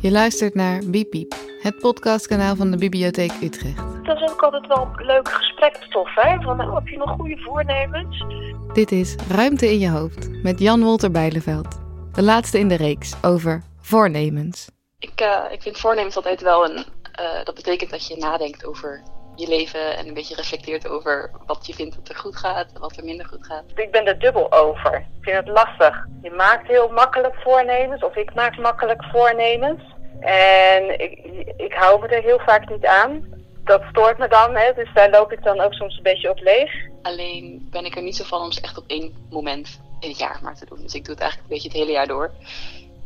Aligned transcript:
Je 0.00 0.10
luistert 0.10 0.54
naar 0.54 0.82
Bipiep, 0.86 1.34
het 1.62 1.78
podcastkanaal 1.78 2.56
van 2.56 2.70
de 2.70 2.76
Bibliotheek 2.76 3.32
Utrecht. 3.42 4.04
Dat 4.04 4.16
is 4.16 4.30
ook 4.30 4.42
altijd 4.42 4.66
wel 4.66 4.88
leuk 4.94 5.28
gesprekstof, 5.28 6.14
hè? 6.14 6.40
Van, 6.40 6.60
oh, 6.60 6.74
heb 6.74 6.88
je 6.88 6.96
nog 6.96 7.10
goede 7.10 7.38
voornemens? 7.38 8.24
Dit 8.72 8.92
is 8.92 9.14
Ruimte 9.28 9.72
in 9.72 9.78
je 9.78 9.88
hoofd 9.88 10.42
met 10.42 10.58
Jan 10.58 10.82
Wolter 10.82 11.10
Bijleveld. 11.10 11.78
De 12.12 12.22
laatste 12.22 12.58
in 12.58 12.68
de 12.68 12.74
reeks 12.74 13.14
over 13.22 13.62
voornemens. 13.80 14.68
Ik, 14.98 15.20
uh, 15.20 15.44
ik 15.50 15.62
vind 15.62 15.78
voornemens 15.78 16.16
altijd 16.16 16.40
wel 16.40 16.64
een. 16.64 16.76
Uh, 17.20 17.44
dat 17.44 17.54
betekent 17.54 17.90
dat 17.90 18.06
je 18.06 18.16
nadenkt 18.16 18.64
over 18.64 19.02
je 19.38 19.48
leven 19.48 19.96
en 19.96 20.08
een 20.08 20.14
beetje 20.14 20.34
reflecteert 20.34 20.88
over 20.88 21.30
wat 21.46 21.66
je 21.66 21.74
vindt 21.74 21.96
dat 21.96 22.08
er 22.08 22.16
goed 22.16 22.36
gaat 22.36 22.72
en 22.74 22.80
wat 22.80 22.96
er 22.96 23.04
minder 23.04 23.26
goed 23.26 23.46
gaat. 23.46 23.64
Ik 23.74 23.90
ben 23.90 24.06
er 24.06 24.18
dubbel 24.18 24.52
over. 24.52 24.94
Ik 24.94 25.24
vind 25.24 25.36
het 25.36 25.48
lastig. 25.48 26.06
Je 26.22 26.30
maakt 26.30 26.66
heel 26.66 26.88
makkelijk 26.88 27.34
voornemens, 27.34 28.02
of 28.02 28.16
ik 28.16 28.34
maak 28.34 28.56
makkelijk 28.56 29.04
voornemens. 29.04 29.82
En 30.20 31.00
ik, 31.00 31.18
ik 31.56 31.72
hou 31.72 32.00
me 32.00 32.06
er 32.06 32.22
heel 32.22 32.38
vaak 32.38 32.68
niet 32.68 32.86
aan. 32.86 33.36
Dat 33.64 33.82
stoort 33.90 34.18
me 34.18 34.28
dan, 34.28 34.56
hè? 34.56 34.72
dus 34.74 34.88
daar 34.94 35.10
loop 35.10 35.32
ik 35.32 35.42
dan 35.42 35.60
ook 35.60 35.72
soms 35.72 35.96
een 35.96 36.02
beetje 36.02 36.30
op 36.30 36.40
leeg. 36.40 36.70
Alleen 37.02 37.68
ben 37.70 37.84
ik 37.84 37.96
er 37.96 38.02
niet 38.02 38.16
zo 38.16 38.24
van 38.24 38.40
om 38.40 38.52
ze 38.52 38.60
echt 38.60 38.78
op 38.78 38.84
één 38.86 39.26
moment 39.30 39.80
in 40.00 40.08
het 40.08 40.18
jaar 40.18 40.38
maar 40.42 40.56
te 40.56 40.66
doen. 40.66 40.82
Dus 40.82 40.94
ik 40.94 41.04
doe 41.04 41.14
het 41.14 41.22
eigenlijk 41.22 41.50
een 41.50 41.56
beetje 41.56 41.68
het 41.68 41.78
hele 41.78 41.92
jaar 41.92 42.06
door. 42.06 42.30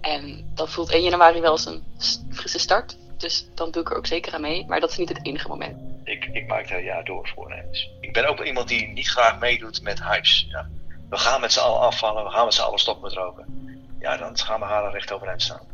En 0.01 0.51
dat 0.55 0.71
voelt 0.71 0.91
1 0.91 1.03
januari 1.03 1.41
wel 1.41 1.51
als 1.51 1.67
een 1.67 1.83
frisse 2.31 2.59
start. 2.59 2.97
Dus 3.19 3.47
dan 3.55 3.71
doe 3.71 3.83
ik 3.83 3.91
er 3.91 3.97
ook 3.97 4.07
zeker 4.07 4.35
aan 4.35 4.41
mee. 4.41 4.65
Maar 4.67 4.81
dat 4.81 4.91
is 4.91 4.97
niet 4.97 5.09
het 5.09 5.27
enige 5.27 5.49
moment. 5.49 5.92
Ik, 6.05 6.25
ik 6.33 6.47
maak 6.47 6.61
het 6.61 6.69
hele 6.69 6.83
jaar 6.83 7.05
door 7.05 7.29
voornemens. 7.35 7.91
Ik 8.01 8.13
ben 8.13 8.29
ook 8.29 8.45
iemand 8.45 8.69
die 8.69 8.89
niet 8.89 9.09
graag 9.09 9.39
meedoet 9.39 9.83
met 9.83 10.03
hypes. 10.03 10.47
Ja. 10.49 10.69
We 11.11 11.17
gaan 11.17 11.41
met 11.41 11.53
z'n 11.53 11.61
allen 11.61 11.81
afvallen, 11.81 12.25
we 12.25 12.31
gaan 12.31 12.45
met 12.45 12.55
z'n 12.55 12.63
allen 12.63 12.79
stoppen 12.79 13.05
met 13.05 13.13
roken. 13.13 13.47
Ja, 13.99 14.17
dan 14.17 14.39
gaan 14.39 14.61
we 14.61 14.67
halen 14.67 14.93
recht 14.93 15.13
overeind 15.13 15.43
staan. 15.43 15.67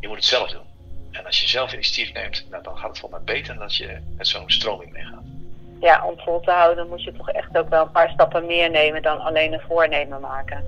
Je 0.00 0.08
moet 0.08 0.16
het 0.16 0.26
zelf 0.26 0.50
doen. 0.50 0.66
En 1.10 1.26
als 1.26 1.40
je 1.40 1.48
zelf 1.48 1.72
initiatief 1.72 2.12
neemt, 2.12 2.46
nou, 2.50 2.62
dan 2.62 2.76
gaat 2.76 2.88
het 2.88 2.98
volgens 2.98 3.24
mij 3.24 3.34
beter 3.34 3.54
dan 3.54 3.62
dat 3.62 3.76
je 3.76 3.98
met 4.16 4.28
zo'n 4.28 4.50
stroming 4.50 4.92
meegaat. 4.92 5.22
Ja, 5.80 6.04
om 6.04 6.18
vol 6.18 6.40
te 6.40 6.50
houden 6.50 6.88
moet 6.88 7.02
je 7.02 7.12
toch 7.12 7.30
echt 7.30 7.56
ook 7.56 7.68
wel 7.68 7.84
een 7.84 7.90
paar 7.90 8.10
stappen 8.10 8.46
meer 8.46 8.70
nemen 8.70 9.02
dan 9.02 9.18
alleen 9.20 9.52
een 9.52 9.62
voornemen 9.68 10.20
maken. 10.20 10.64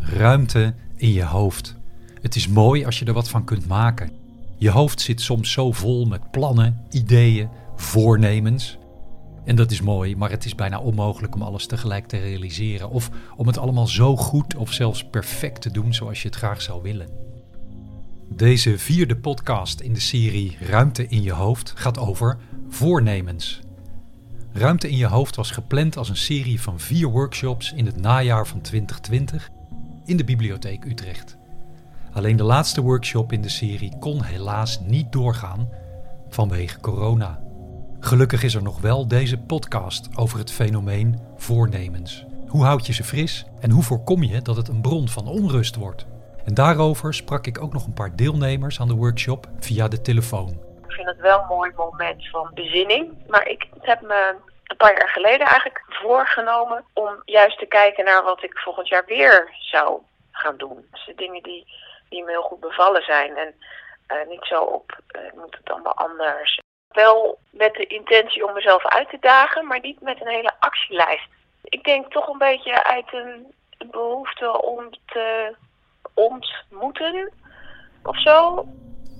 Ruimte 0.00 0.74
in 0.96 1.12
je 1.12 1.24
hoofd. 1.24 1.76
Het 2.22 2.34
is 2.34 2.48
mooi 2.48 2.84
als 2.84 2.98
je 2.98 3.04
er 3.04 3.12
wat 3.12 3.28
van 3.28 3.44
kunt 3.44 3.68
maken. 3.68 4.15
Je 4.58 4.70
hoofd 4.70 5.00
zit 5.00 5.20
soms 5.20 5.52
zo 5.52 5.72
vol 5.72 6.04
met 6.04 6.30
plannen, 6.30 6.80
ideeën, 6.90 7.48
voornemens. 7.76 8.78
En 9.44 9.56
dat 9.56 9.70
is 9.70 9.80
mooi, 9.80 10.16
maar 10.16 10.30
het 10.30 10.44
is 10.44 10.54
bijna 10.54 10.80
onmogelijk 10.80 11.34
om 11.34 11.42
alles 11.42 11.66
tegelijk 11.66 12.06
te 12.06 12.18
realiseren. 12.18 12.90
Of 12.90 13.10
om 13.36 13.46
het 13.46 13.58
allemaal 13.58 13.86
zo 13.86 14.16
goed 14.16 14.56
of 14.56 14.72
zelfs 14.72 15.04
perfect 15.04 15.60
te 15.60 15.70
doen 15.70 15.94
zoals 15.94 16.22
je 16.22 16.28
het 16.28 16.36
graag 16.36 16.62
zou 16.62 16.82
willen. 16.82 17.08
Deze 18.28 18.78
vierde 18.78 19.16
podcast 19.16 19.80
in 19.80 19.92
de 19.92 20.00
serie 20.00 20.56
Ruimte 20.60 21.06
in 21.08 21.22
je 21.22 21.32
hoofd 21.32 21.72
gaat 21.76 21.98
over 21.98 22.38
voornemens. 22.68 23.60
Ruimte 24.52 24.90
in 24.90 24.96
je 24.96 25.06
hoofd 25.06 25.36
was 25.36 25.50
gepland 25.50 25.96
als 25.96 26.08
een 26.08 26.16
serie 26.16 26.60
van 26.60 26.80
vier 26.80 27.08
workshops 27.08 27.72
in 27.72 27.86
het 27.86 28.00
najaar 28.00 28.46
van 28.46 28.60
2020 28.60 29.50
in 30.04 30.16
de 30.16 30.24
Bibliotheek 30.24 30.84
Utrecht. 30.84 31.35
Alleen 32.16 32.36
de 32.36 32.44
laatste 32.44 32.80
workshop 32.80 33.32
in 33.32 33.42
de 33.42 33.48
serie 33.48 33.98
kon 33.98 34.22
helaas 34.22 34.80
niet 34.80 35.12
doorgaan 35.12 35.68
vanwege 36.28 36.80
corona. 36.80 37.38
Gelukkig 38.00 38.42
is 38.42 38.54
er 38.54 38.62
nog 38.62 38.80
wel 38.80 39.08
deze 39.08 39.38
podcast 39.38 40.08
over 40.18 40.38
het 40.38 40.52
fenomeen 40.52 41.18
voornemens. 41.36 42.24
Hoe 42.48 42.64
houd 42.64 42.86
je 42.86 42.92
ze 42.92 43.04
fris 43.04 43.46
en 43.60 43.70
hoe 43.70 43.82
voorkom 43.82 44.22
je 44.22 44.42
dat 44.42 44.56
het 44.56 44.68
een 44.68 44.80
bron 44.80 45.08
van 45.08 45.26
onrust 45.26 45.76
wordt? 45.76 46.06
En 46.44 46.54
daarover 46.54 47.14
sprak 47.14 47.46
ik 47.46 47.62
ook 47.62 47.72
nog 47.72 47.86
een 47.86 47.92
paar 48.00 48.16
deelnemers 48.16 48.80
aan 48.80 48.88
de 48.88 48.94
workshop 48.94 49.46
via 49.58 49.88
de 49.88 50.00
telefoon. 50.00 50.48
Ik 50.86 50.92
vind 50.92 51.06
het 51.06 51.20
wel 51.20 51.40
een 51.40 51.56
mooi 51.56 51.72
moment 51.76 52.28
van 52.28 52.50
bezinning. 52.54 53.12
Maar 53.28 53.48
ik 53.48 53.66
heb 53.80 54.00
me 54.00 54.36
een 54.64 54.76
paar 54.76 54.98
jaar 54.98 55.08
geleden 55.08 55.46
eigenlijk 55.46 55.84
voorgenomen 55.88 56.84
om 56.92 57.22
juist 57.24 57.58
te 57.58 57.66
kijken 57.66 58.04
naar 58.04 58.22
wat 58.22 58.42
ik 58.42 58.58
volgend 58.58 58.88
jaar 58.88 59.04
weer 59.06 59.48
zou 59.60 60.00
gaan 60.30 60.56
doen. 60.56 60.86
Dus 60.90 61.04
de 61.06 61.14
dingen 61.14 61.42
die, 61.42 61.66
die 62.08 62.24
me 62.24 62.30
heel 62.30 62.42
goed 62.42 62.60
bevallen 62.60 63.02
zijn. 63.02 63.36
En 63.36 63.54
uh, 64.08 64.28
niet 64.28 64.44
zo 64.44 64.62
op, 64.62 65.00
uh, 65.16 65.40
moet 65.40 65.56
het 65.56 65.70
allemaal 65.70 65.96
anders. 65.96 66.60
Wel 66.88 67.38
met 67.50 67.74
de 67.74 67.86
intentie 67.86 68.46
om 68.46 68.52
mezelf 68.52 68.86
uit 68.86 69.08
te 69.10 69.18
dagen, 69.20 69.66
maar 69.66 69.80
niet 69.80 70.00
met 70.00 70.20
een 70.20 70.32
hele 70.32 70.52
actielijst. 70.58 71.28
Ik 71.64 71.84
denk 71.84 72.12
toch 72.12 72.28
een 72.28 72.38
beetje 72.38 72.84
uit 72.84 73.12
een 73.12 73.54
behoefte 73.90 74.62
om 74.62 74.90
te 75.06 75.54
ontmoeten 76.14 77.32
of 78.02 78.20
zo. 78.20 78.66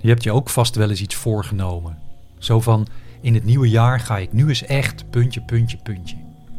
Je 0.00 0.08
hebt 0.08 0.22
je 0.22 0.32
ook 0.32 0.48
vast 0.48 0.76
wel 0.76 0.88
eens 0.88 1.00
iets 1.00 1.14
voorgenomen. 1.14 2.02
Zo 2.38 2.60
van, 2.60 2.86
in 3.22 3.34
het 3.34 3.44
nieuwe 3.44 3.68
jaar 3.68 4.00
ga 4.00 4.16
ik 4.16 4.32
nu 4.32 4.48
eens 4.48 4.66
echt 4.66 5.10
puntje, 5.10 5.40
puntje, 5.40 5.76
puntje. 5.82 6.16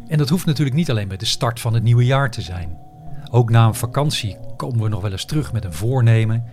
En 0.08 0.18
dat 0.18 0.30
hoeft 0.30 0.46
natuurlijk 0.46 0.76
niet 0.76 0.90
alleen 0.90 1.08
bij 1.08 1.18
de 1.18 1.26
start 1.26 1.60
van 1.60 1.74
het 1.74 1.84
nieuwe 1.84 2.06
jaar 2.06 2.32
te 2.32 2.42
zijn. 2.42 2.87
Ook 3.32 3.50
na 3.50 3.68
een 3.68 3.76
vakantie 3.76 4.38
komen 4.58 4.82
we 4.82 4.90
nog 4.90 5.02
wel 5.02 5.12
eens 5.12 5.26
terug 5.26 5.54
met 5.54 5.66
een 5.66 5.74
voornemen. 5.74 6.46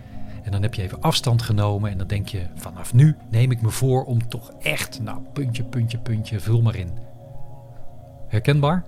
En 0.43 0.51
dan 0.51 0.61
heb 0.61 0.73
je 0.73 0.81
even 0.81 1.01
afstand 1.01 1.41
genomen 1.41 1.91
en 1.91 1.97
dan 1.97 2.07
denk 2.07 2.27
je, 2.27 2.41
vanaf 2.55 2.93
nu 2.93 3.15
neem 3.29 3.51
ik 3.51 3.61
me 3.61 3.69
voor 3.69 4.03
om 4.03 4.27
toch 4.27 4.51
echt, 4.61 5.01
nou, 5.01 5.19
puntje, 5.33 5.63
puntje, 5.63 5.97
puntje, 5.97 6.39
vul 6.39 6.61
maar 6.61 6.75
in. 6.75 6.97
Herkenbaar? 8.27 8.85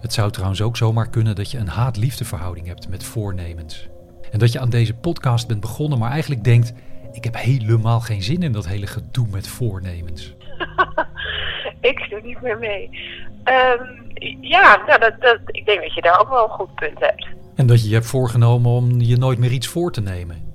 Het 0.00 0.12
zou 0.12 0.30
trouwens 0.30 0.62
ook 0.62 0.76
zomaar 0.76 1.08
kunnen 1.08 1.34
dat 1.34 1.50
je 1.50 1.58
een 1.58 1.68
haat-liefdeverhouding 1.68 2.66
hebt 2.66 2.88
met 2.88 3.04
voornemens. 3.04 3.88
En 4.30 4.38
dat 4.38 4.52
je 4.52 4.60
aan 4.60 4.70
deze 4.70 4.94
podcast 4.94 5.48
bent 5.48 5.60
begonnen, 5.60 5.98
maar 5.98 6.10
eigenlijk 6.10 6.44
denkt: 6.44 6.72
ik 7.12 7.24
heb 7.24 7.36
helemaal 7.36 8.00
geen 8.00 8.22
zin 8.22 8.42
in 8.42 8.52
dat 8.52 8.66
hele 8.66 8.86
gedoe 8.86 9.26
met 9.30 9.48
voornemens. 9.48 10.34
ik 11.90 12.06
doe 12.10 12.20
niet 12.22 12.40
meer 12.42 12.58
mee. 12.58 12.90
Um, 13.44 14.02
ja, 14.40 14.82
nou, 14.86 15.00
dat, 15.00 15.14
dat, 15.20 15.38
ik 15.46 15.66
denk 15.66 15.80
dat 15.80 15.94
je 15.94 16.02
daar 16.02 16.20
ook 16.20 16.28
wel 16.28 16.44
een 16.44 16.50
goed 16.50 16.74
punt 16.74 16.98
hebt. 16.98 17.26
En 17.54 17.66
dat 17.66 17.82
je 17.82 17.88
je 17.88 17.94
hebt 17.94 18.06
voorgenomen 18.06 18.70
om 18.70 19.00
je 19.00 19.16
nooit 19.16 19.38
meer 19.38 19.52
iets 19.52 19.66
voor 19.66 19.92
te 19.92 20.00
nemen. 20.00 20.52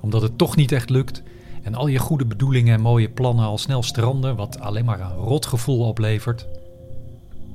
Omdat 0.00 0.22
het 0.22 0.38
toch 0.38 0.56
niet 0.56 0.72
echt 0.72 0.90
lukt 0.90 1.22
en 1.62 1.74
al 1.74 1.86
je 1.86 1.98
goede 1.98 2.26
bedoelingen 2.26 2.74
en 2.74 2.80
mooie 2.80 3.08
plannen 3.08 3.44
al 3.44 3.58
snel 3.58 3.82
stranden, 3.82 4.36
wat 4.36 4.60
alleen 4.60 4.84
maar 4.84 5.00
een 5.00 5.16
rotgevoel 5.16 5.86
oplevert. 5.86 6.46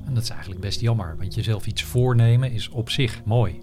En 0.06 0.14
dat 0.14 0.24
is 0.24 0.30
eigenlijk 0.30 0.62
best 0.62 0.82
jammer, 0.82 1.16
want 1.18 1.36
jezelf 1.36 1.68
iets 1.68 1.84
voornemen 1.84 2.52
is 2.52 2.70
op 2.70 2.90
zich 2.90 3.22
mooi. 3.24 3.62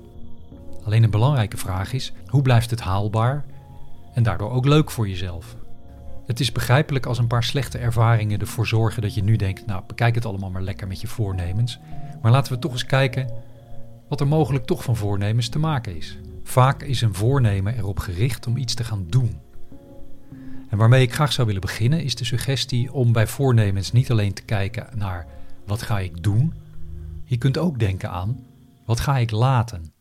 Alleen 0.84 1.02
een 1.02 1.10
belangrijke 1.10 1.56
vraag 1.56 1.92
is: 1.92 2.12
hoe 2.26 2.42
blijft 2.42 2.70
het 2.70 2.80
haalbaar 2.80 3.44
en 4.14 4.22
daardoor 4.22 4.50
ook 4.50 4.64
leuk 4.64 4.90
voor 4.90 5.08
jezelf? 5.08 5.56
Het 6.27 6.41
is 6.41 6.53
begrijpelijk 6.53 7.06
als 7.06 7.19
een 7.19 7.27
paar 7.27 7.44
slechte 7.44 7.78
ervaringen 7.78 8.41
ervoor 8.41 8.66
zorgen 8.66 9.03
dat 9.03 9.15
je 9.15 9.22
nu 9.22 9.37
denkt: 9.37 9.66
nou, 9.66 9.83
bekijk 9.87 10.15
het 10.15 10.25
allemaal 10.25 10.50
maar 10.50 10.62
lekker 10.62 10.87
met 10.87 11.00
je 11.00 11.06
voornemens. 11.06 11.78
Maar 12.22 12.33
laten 12.33 12.53
we 12.53 12.59
toch 12.59 12.72
eens 12.72 12.87
kijken 12.87 13.31
wat 14.09 14.21
er 14.21 14.27
mogelijk 14.27 14.65
toch 14.65 14.83
van 14.83 14.97
voornemens 14.97 15.49
te 15.49 15.59
maken 15.59 15.97
is. 15.97 16.19
Vaak 16.43 16.83
is 16.83 17.00
een 17.00 17.15
voornemen 17.15 17.77
erop 17.77 17.99
gericht 17.99 18.47
om 18.47 18.56
iets 18.56 18.75
te 18.75 18.84
gaan 18.84 19.06
doen. 19.09 19.41
En 20.71 20.78
waarmee 20.78 21.03
ik 21.03 21.15
graag 21.15 21.33
zou 21.33 21.47
willen 21.47 21.60
beginnen 21.60 22.00
is 22.00 22.15
de 22.15 22.25
suggestie 22.25 22.93
om 22.93 23.12
bij 23.12 23.27
voornemens 23.27 23.93
niet 23.93 24.10
alleen 24.10 24.34
te 24.34 24.44
kijken 24.44 24.89
naar 24.94 25.27
wat 25.66 25.83
ga 25.83 25.99
ik 25.99 26.22
doen, 26.22 26.54
je 27.25 27.39
kunt 27.39 27.59
ook 27.59 27.78
denken 27.78 28.10
aan 28.10 28.47
wat 28.87 29.00
ga 29.00 29.16
ik 29.16 29.31
laten. 29.31 29.93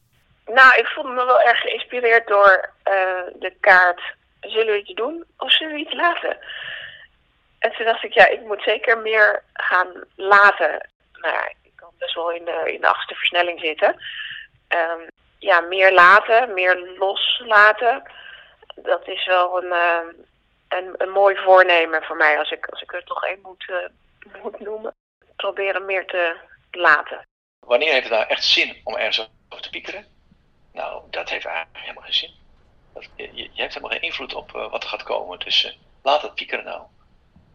Nou, 0.45 0.79
ik 0.79 0.85
voelde 0.85 1.09
me 1.09 1.25
wel 1.25 1.41
erg 1.41 1.59
geïnspireerd 1.59 2.27
door 2.27 2.69
uh, 2.83 2.93
de 3.39 3.53
kaart 3.59 4.15
zullen 4.41 4.73
we 4.73 4.79
iets 4.79 4.93
doen 4.93 5.25
of 5.37 5.51
zullen 5.51 5.73
we 5.73 5.79
iets 5.79 5.93
laten? 5.93 6.37
En 7.59 7.71
toen 7.71 7.85
dacht 7.85 8.03
ik, 8.03 8.13
ja, 8.13 8.27
ik 8.27 8.41
moet 8.41 8.61
zeker 8.63 8.97
meer 8.97 9.43
gaan 9.53 10.03
laten. 10.15 10.89
Nou 11.13 11.33
ja, 11.33 11.47
ik 11.61 11.71
kan 11.75 11.89
best 11.97 12.15
wel 12.15 12.31
in 12.31 12.45
de, 12.45 12.73
in 12.73 12.81
de 12.81 12.87
achtste 12.87 13.15
versnelling 13.15 13.59
zitten. 13.59 13.95
Um, 14.69 15.07
ja, 15.39 15.59
meer 15.59 15.93
laten, 15.93 16.53
meer 16.53 16.95
loslaten. 16.97 18.03
Dat 18.75 19.07
is 19.07 19.25
wel 19.25 19.63
een, 19.63 19.73
uh, 19.73 20.23
een, 20.67 20.93
een 20.97 21.09
mooi 21.09 21.35
voornemen 21.35 22.03
voor 22.03 22.15
mij 22.15 22.37
als 22.37 22.51
ik, 22.51 22.65
als 22.65 22.81
ik 22.81 22.93
er 22.93 23.03
toch 23.03 23.25
één 23.25 23.39
moet, 23.41 23.69
uh, 23.69 24.43
moet 24.43 24.59
noemen. 24.59 24.93
Proberen 25.35 25.85
meer 25.85 26.05
te 26.05 26.35
laten. 26.71 27.27
Wanneer 27.59 27.91
heeft 27.91 28.09
het 28.09 28.13
nou 28.13 28.27
echt 28.27 28.43
zin 28.43 28.81
om 28.83 28.95
ergens 28.95 29.29
over 29.49 29.63
te 29.63 29.69
piekeren? 29.69 30.05
Nou, 30.73 31.03
dat 31.09 31.29
heeft 31.29 31.45
eigenlijk 31.45 31.77
helemaal 31.77 32.03
geen 32.03 32.13
zin. 32.13 32.40
Je, 33.15 33.29
je, 33.33 33.49
hebt 33.53 33.73
helemaal 33.73 33.89
geen 33.89 34.01
invloed 34.01 34.33
op 34.33 34.51
uh, 34.55 34.71
wat 34.71 34.83
er 34.83 34.89
gaat 34.89 35.03
komen. 35.03 35.39
Dus 35.39 35.65
uh, 35.65 35.71
laat 36.01 36.21
het 36.21 36.35
piekeren 36.35 36.65
nou. 36.65 36.81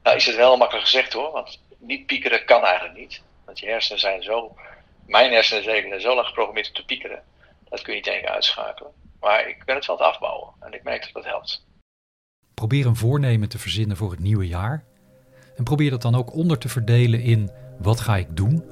Nou 0.03 0.17
is 0.17 0.27
het 0.27 0.37
wel 0.37 0.57
makkelijk 0.57 0.87
gezegd 0.87 1.13
hoor, 1.13 1.33
want 1.33 1.63
niet 1.79 2.07
piekeren 2.07 2.45
kan 2.45 2.65
eigenlijk 2.65 2.99
niet. 2.99 3.23
Want 3.45 3.59
je 3.59 3.67
hersenen 3.67 4.01
zijn 4.01 4.23
zo, 4.23 4.55
mijn 5.07 5.33
hersenen 5.33 5.65
zijn 5.65 6.01
zo 6.01 6.15
lang 6.15 6.27
geprogrammeerd 6.27 6.69
om 6.69 6.75
te 6.75 6.85
piekeren. 6.85 7.23
Dat 7.69 7.83
kun 7.83 7.95
je 7.95 7.99
niet 7.99 8.09
één 8.09 8.29
uitschakelen. 8.29 8.93
Maar 9.21 9.49
ik 9.49 9.65
ben 9.65 9.75
het 9.75 9.87
wel 9.87 9.97
te 9.97 10.05
afbouwen 10.05 10.53
en 10.61 10.73
ik 10.73 10.83
merk 10.83 11.03
dat 11.03 11.13
dat 11.13 11.25
helpt. 11.25 11.65
Probeer 12.55 12.87
een 12.87 12.97
voornemen 12.97 13.49
te 13.49 13.59
verzinnen 13.59 13.97
voor 13.97 14.11
het 14.11 14.21
nieuwe 14.21 14.47
jaar. 14.47 14.85
En 15.57 15.65
probeer 15.65 15.91
dat 15.91 16.03
dan 16.03 16.15
ook 16.15 16.35
onder 16.35 16.59
te 16.59 16.69
verdelen 16.69 17.21
in 17.21 17.51
wat 17.79 18.01
ga 18.01 18.17
ik 18.17 18.37
doen 18.37 18.65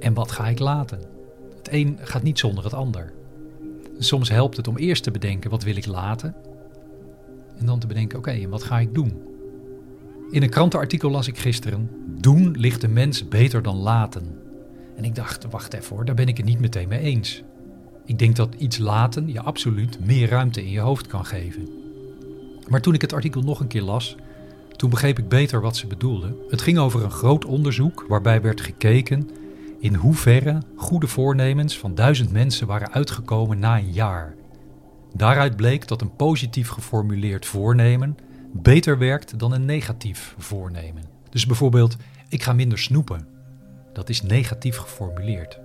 en 0.00 0.14
wat 0.14 0.32
ga 0.32 0.46
ik 0.46 0.58
laten. 0.58 0.98
Het 1.56 1.72
een 1.72 1.98
gaat 2.02 2.22
niet 2.22 2.38
zonder 2.38 2.64
het 2.64 2.72
ander. 2.72 3.12
Soms 3.98 4.28
helpt 4.28 4.56
het 4.56 4.68
om 4.68 4.76
eerst 4.76 5.02
te 5.02 5.10
bedenken 5.10 5.50
wat 5.50 5.62
wil 5.62 5.76
ik 5.76 5.86
laten. 5.86 6.34
En 7.58 7.66
dan 7.66 7.78
te 7.78 7.86
bedenken, 7.86 8.18
oké, 8.18 8.30
en 8.30 8.48
wat 8.48 8.62
ga 8.62 8.78
ik 8.78 8.94
doen? 8.94 9.12
In 10.30 10.42
een 10.42 10.50
krantenartikel 10.50 11.10
las 11.10 11.28
ik 11.28 11.38
gisteren, 11.38 11.90
doen 12.20 12.50
ligt 12.58 12.80
de 12.80 12.88
mens 12.88 13.28
beter 13.28 13.62
dan 13.62 13.76
laten. 13.76 14.38
En 14.96 15.04
ik 15.04 15.14
dacht, 15.14 15.46
wacht 15.50 15.72
even 15.72 15.96
hoor, 15.96 16.04
daar 16.04 16.14
ben 16.14 16.28
ik 16.28 16.36
het 16.36 16.46
niet 16.46 16.60
meteen 16.60 16.88
mee 16.88 17.00
eens. 17.00 17.42
Ik 18.04 18.18
denk 18.18 18.36
dat 18.36 18.54
iets 18.58 18.78
laten 18.78 19.28
je 19.28 19.40
absoluut 19.40 19.98
meer 20.06 20.28
ruimte 20.28 20.64
in 20.64 20.70
je 20.70 20.80
hoofd 20.80 21.06
kan 21.06 21.24
geven. 21.24 21.68
Maar 22.68 22.80
toen 22.80 22.94
ik 22.94 23.00
het 23.00 23.12
artikel 23.12 23.42
nog 23.42 23.60
een 23.60 23.66
keer 23.66 23.82
las, 23.82 24.16
toen 24.76 24.90
begreep 24.90 25.18
ik 25.18 25.28
beter 25.28 25.60
wat 25.60 25.76
ze 25.76 25.86
bedoelden. 25.86 26.36
Het 26.48 26.62
ging 26.62 26.78
over 26.78 27.04
een 27.04 27.10
groot 27.10 27.44
onderzoek 27.44 28.04
waarbij 28.08 28.40
werd 28.40 28.60
gekeken 28.60 29.30
in 29.84 29.94
hoeverre 29.94 30.62
goede 30.76 31.06
voornemens 31.06 31.78
van 31.78 31.94
duizend 31.94 32.32
mensen 32.32 32.66
waren 32.66 32.92
uitgekomen 32.92 33.58
na 33.58 33.78
een 33.78 33.92
jaar. 33.92 34.34
Daaruit 35.14 35.56
bleek 35.56 35.88
dat 35.88 36.00
een 36.00 36.16
positief 36.16 36.68
geformuleerd 36.68 37.46
voornemen 37.46 38.16
beter 38.52 38.98
werkt 38.98 39.38
dan 39.38 39.52
een 39.52 39.64
negatief 39.64 40.34
voornemen. 40.38 41.02
Dus 41.30 41.46
bijvoorbeeld, 41.46 41.96
ik 42.28 42.42
ga 42.42 42.52
minder 42.52 42.78
snoepen. 42.78 43.26
Dat 43.92 44.08
is 44.08 44.22
negatief 44.22 44.76
geformuleerd. 44.76 45.58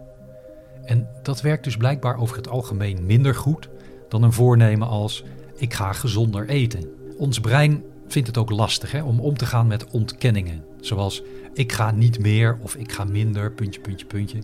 En 0.83 1.07
dat 1.24 1.42
werkt 1.42 1.63
dus 1.63 1.77
blijkbaar 1.77 2.18
over 2.18 2.38
het 2.38 2.50
algemeen 2.50 3.06
minder 3.06 3.36
goed 3.36 3.69
dan 4.10 4.24
een 4.24 4.33
voornemen 4.33 4.88
als 4.88 5.24
ik 5.56 5.74
ga 5.74 5.94
gezonder 5.94 6.48
eten. 6.48 6.89
Ons 7.18 7.39
brein 7.39 7.83
vindt 8.12 8.28
het 8.28 8.38
ook 8.38 8.50
lastig 8.50 8.92
hè, 8.92 9.04
om 9.04 9.20
om 9.20 9.38
te 9.38 9.46
gaan 9.46 9.68
met 9.68 9.92
ontkenningen. 9.92 10.64
Zoals 10.80 11.22
ik 11.54 11.72
ga 11.72 11.92
niet 11.92 12.20
meer 12.20 12.58
of 12.62 12.76
ik 12.76 12.92
ga 12.92 13.04
minder, 13.04 13.52
puntje, 13.52 13.82
puntje, 13.82 14.06
puntje. 14.06 14.40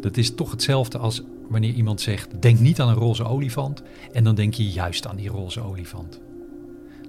Dat 0.00 0.16
is 0.16 0.34
toch 0.34 0.50
hetzelfde 0.50 0.98
als 0.98 1.22
wanneer 1.48 1.72
iemand 1.72 2.00
zegt: 2.00 2.42
denk 2.42 2.58
niet 2.58 2.80
aan 2.80 2.88
een 2.88 2.94
roze 2.94 3.24
olifant 3.24 3.82
en 4.12 4.24
dan 4.24 4.34
denk 4.34 4.54
je 4.54 4.70
juist 4.70 5.06
aan 5.06 5.16
die 5.16 5.28
roze 5.28 5.60
olifant. 5.60 6.20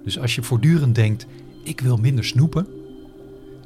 Dus 0.03 0.19
als 0.19 0.35
je 0.35 0.43
voortdurend 0.43 0.95
denkt: 0.95 1.25
ik 1.63 1.81
wil 1.81 1.97
minder 1.97 2.25
snoepen, 2.25 2.67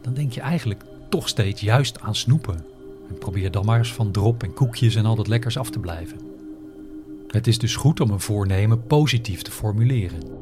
dan 0.02 0.14
denk 0.14 0.32
je 0.32 0.42
eigenlijk 0.42 0.84
toch 1.10 1.28
steeds 1.28 1.62
juist 1.62 2.00
aan 2.00 2.16
snoepen. 2.16 2.66
En 3.10 3.18
probeer 3.18 3.52
dan 3.52 3.66
maar 3.66 3.78
eens 3.78 3.94
van 3.94 4.12
drop 4.12 4.44
en 4.44 4.54
koekjes 4.54 4.96
en 4.96 5.06
al 5.06 5.16
dat 5.16 5.28
lekkers 5.28 5.58
af 5.58 5.70
te 5.70 5.80
blijven. 5.80 6.18
Het 7.28 7.48
is 7.48 7.58
dus 7.58 7.76
goed 7.76 8.00
om 8.00 8.10
een 8.10 8.20
voornemen 8.20 8.84
positief 8.84 9.42
te 9.42 9.52
formuleren. 9.52 10.37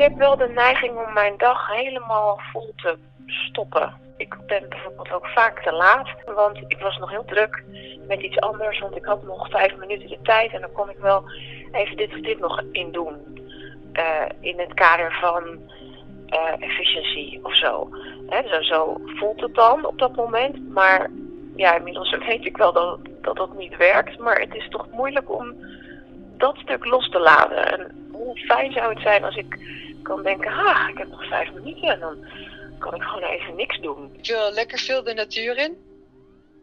Heb 0.00 0.16
wel 0.16 0.36
de 0.36 0.48
neiging 0.48 1.06
om 1.06 1.12
mijn 1.12 1.34
dag 1.36 1.68
helemaal 1.68 2.40
vol 2.52 2.72
te 2.76 2.98
stoppen. 3.26 3.94
Ik 4.16 4.36
ben 4.46 4.68
bijvoorbeeld 4.68 5.12
ook 5.12 5.26
vaak 5.26 5.62
te 5.62 5.72
laat, 5.72 6.08
want 6.34 6.56
ik 6.56 6.78
was 6.80 6.98
nog 6.98 7.10
heel 7.10 7.24
druk 7.24 7.64
met 8.06 8.20
iets 8.20 8.40
anders, 8.40 8.78
want 8.78 8.96
ik 8.96 9.04
had 9.04 9.22
nog 9.22 9.50
vijf 9.50 9.76
minuten 9.76 10.08
de 10.08 10.18
tijd 10.22 10.52
en 10.52 10.60
dan 10.60 10.72
kon 10.72 10.90
ik 10.90 10.98
wel 10.98 11.24
even 11.72 11.96
dit 11.96 12.12
of 12.12 12.20
dit 12.20 12.38
nog 12.38 12.62
in 12.72 12.92
doen. 12.92 13.38
Uh, 13.92 14.26
in 14.40 14.58
het 14.58 14.74
kader 14.74 15.12
van 15.20 15.42
uh, 16.28 16.68
efficiëntie 16.68 17.40
of 17.42 17.56
zo. 17.56 17.88
Zo. 18.48 18.62
Zo 18.62 19.00
voelt 19.04 19.40
het 19.40 19.54
dan 19.54 19.86
op 19.86 19.98
dat 19.98 20.16
moment, 20.16 20.72
maar 20.72 21.10
ja, 21.56 21.76
inmiddels 21.76 22.16
weet 22.26 22.46
ik 22.46 22.56
wel 22.56 22.72
dat, 22.72 22.98
dat 23.20 23.36
dat 23.36 23.54
niet 23.56 23.76
werkt, 23.76 24.18
maar 24.18 24.40
het 24.40 24.54
is 24.54 24.68
toch 24.68 24.86
moeilijk 24.90 25.30
om 25.30 25.54
dat 26.36 26.56
stuk 26.56 26.84
los 26.84 27.10
te 27.10 27.18
laten. 27.18 27.72
En 27.72 28.08
hoe 28.12 28.36
fijn 28.36 28.72
zou 28.72 28.94
het 28.94 29.02
zijn 29.02 29.24
als 29.24 29.36
ik 29.36 29.58
kan 30.02 30.22
denken, 30.22 30.52
ah, 30.52 30.88
ik 30.88 30.98
heb 30.98 31.08
nog 31.08 31.28
vijf 31.28 31.52
minuten 31.52 31.88
en 31.88 32.00
dan 32.00 32.16
kan 32.78 32.94
ik 32.94 33.02
gewoon 33.02 33.30
even 33.30 33.56
niks 33.56 33.80
doen. 33.80 34.10
Ik 34.16 34.26
wil 34.26 34.52
lekker 34.52 34.78
veel 34.78 35.02
de 35.02 35.14
natuur 35.14 35.58
in. 35.58 35.76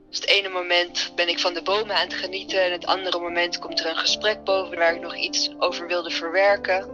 Dus 0.10 0.20
het 0.20 0.30
ene 0.30 0.50
moment 0.50 1.12
ben 1.16 1.30
ik 1.30 1.40
van 1.40 1.54
de 1.54 1.62
bomen 1.62 1.96
aan 1.96 2.08
het 2.08 2.14
genieten 2.14 2.64
en 2.64 2.72
het 2.72 2.86
andere 2.86 3.20
moment 3.20 3.60
komt 3.60 3.80
er 3.80 3.90
een 3.90 3.96
gesprek 3.96 4.44
boven 4.44 4.78
waar 4.78 4.96
ik 4.96 5.02
nog 5.02 5.16
iets 5.16 5.56
over 5.58 5.88
wilde 5.88 6.10
verwerken. 6.10 6.90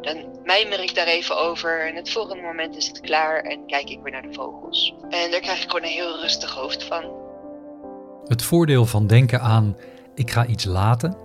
Dan 0.00 0.40
mijmer 0.44 0.82
ik 0.82 0.94
daar 0.94 1.06
even 1.06 1.36
over 1.36 1.86
en 1.86 1.94
het 1.94 2.10
volgende 2.10 2.42
moment 2.42 2.76
is 2.76 2.86
het 2.86 3.00
klaar 3.00 3.40
en 3.40 3.66
kijk 3.66 3.90
ik 3.90 4.02
weer 4.02 4.12
naar 4.12 4.22
de 4.22 4.32
vogels. 4.32 4.94
En 5.08 5.30
daar 5.30 5.40
krijg 5.40 5.62
ik 5.62 5.70
gewoon 5.70 5.86
een 5.86 5.94
heel 5.94 6.20
rustig 6.20 6.54
hoofd 6.54 6.84
van. 6.84 7.20
Het 8.26 8.42
voordeel 8.42 8.86
van 8.86 9.06
denken 9.06 9.40
aan 9.40 9.76
ik 10.14 10.30
ga 10.30 10.46
iets 10.46 10.64
laten, 10.64 11.16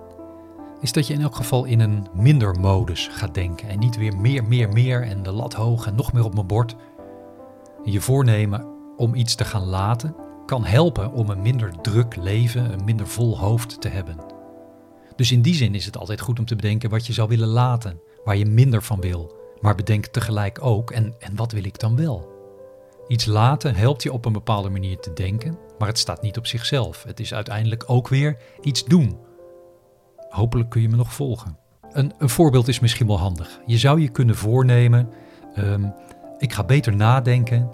is 0.82 0.92
dat 0.92 1.08
je 1.08 1.14
in 1.14 1.22
elk 1.22 1.36
geval 1.36 1.66
in 1.66 1.80
een 1.80 2.08
minder 2.14 2.60
modus 2.60 3.10
gaat 3.12 3.34
denken 3.34 3.70
en 3.70 3.80
niet 3.80 3.98
weer 3.98 4.18
meer, 4.18 4.44
meer, 4.44 4.70
meer 4.70 5.02
en 5.02 5.24
de 5.24 5.32
lat 5.32 5.54
hoog 5.54 5.88
en 5.88 5.96
nog 5.96 6.14
meer 6.14 6.24
op 6.24 6.34
mijn 6.34 6.48
bord. 6.48 6.76
Je 7.84 8.02
voornemen 8.02 8.66
om 8.98 9.16
iets 9.16 9.36
te 9.36 9.46
gaan 9.46 9.66
laten 9.66 10.16
kan 10.46 10.66
helpen 10.66 11.12
om 11.12 11.30
een 11.30 11.42
minder 11.42 11.82
druk 11.82 12.16
leven, 12.16 12.74
een 12.74 12.84
minder 12.84 13.08
vol 13.08 13.40
hoofd 13.40 13.82
te 13.82 13.88
hebben. 13.88 14.18
Dus 15.16 15.32
in 15.32 15.42
die 15.42 15.54
zin 15.54 15.76
is 15.76 15.86
het 15.86 15.98
altijd 15.98 16.22
goed 16.22 16.40
om 16.40 16.46
te 16.46 16.56
bedenken 16.56 16.90
wat 16.90 17.06
je 17.08 17.14
zou 17.14 17.28
willen 17.28 17.48
laten, 17.48 18.00
waar 18.24 18.38
je 18.38 18.46
minder 18.46 18.84
van 18.84 19.02
wil. 19.02 19.36
Maar 19.60 19.76
bedenk 19.76 20.06
tegelijk 20.06 20.64
ook, 20.64 20.92
en, 20.92 21.16
en 21.20 21.36
wat 21.36 21.52
wil 21.52 21.64
ik 21.64 21.80
dan 21.80 21.96
wel? 21.96 22.36
Iets 23.08 23.26
laten 23.26 23.76
helpt 23.76 24.04
je 24.04 24.12
op 24.12 24.26
een 24.26 24.34
bepaalde 24.34 24.70
manier 24.70 25.00
te 25.00 25.14
denken, 25.14 25.58
maar 25.78 25.88
het 25.88 25.98
staat 25.98 26.22
niet 26.22 26.38
op 26.38 26.48
zichzelf. 26.48 27.04
Het 27.04 27.20
is 27.20 27.34
uiteindelijk 27.34 27.84
ook 27.88 28.08
weer 28.08 28.38
iets 28.62 28.86
doen. 28.86 29.18
Hopelijk 30.30 30.70
kun 30.70 30.82
je 30.82 30.90
me 30.90 30.96
nog 30.96 31.14
volgen. 31.14 31.58
Een, 31.92 32.14
een 32.18 32.30
voorbeeld 32.30 32.68
is 32.68 32.80
misschien 32.80 33.08
wel 33.08 33.20
handig. 33.20 33.60
Je 33.66 33.78
zou 33.78 34.02
je 34.02 34.10
kunnen 34.10 34.36
voornemen: 34.36 35.10
um, 35.58 35.94
ik 36.38 36.54
ga 36.54 36.64
beter 36.64 36.96
nadenken 36.96 37.70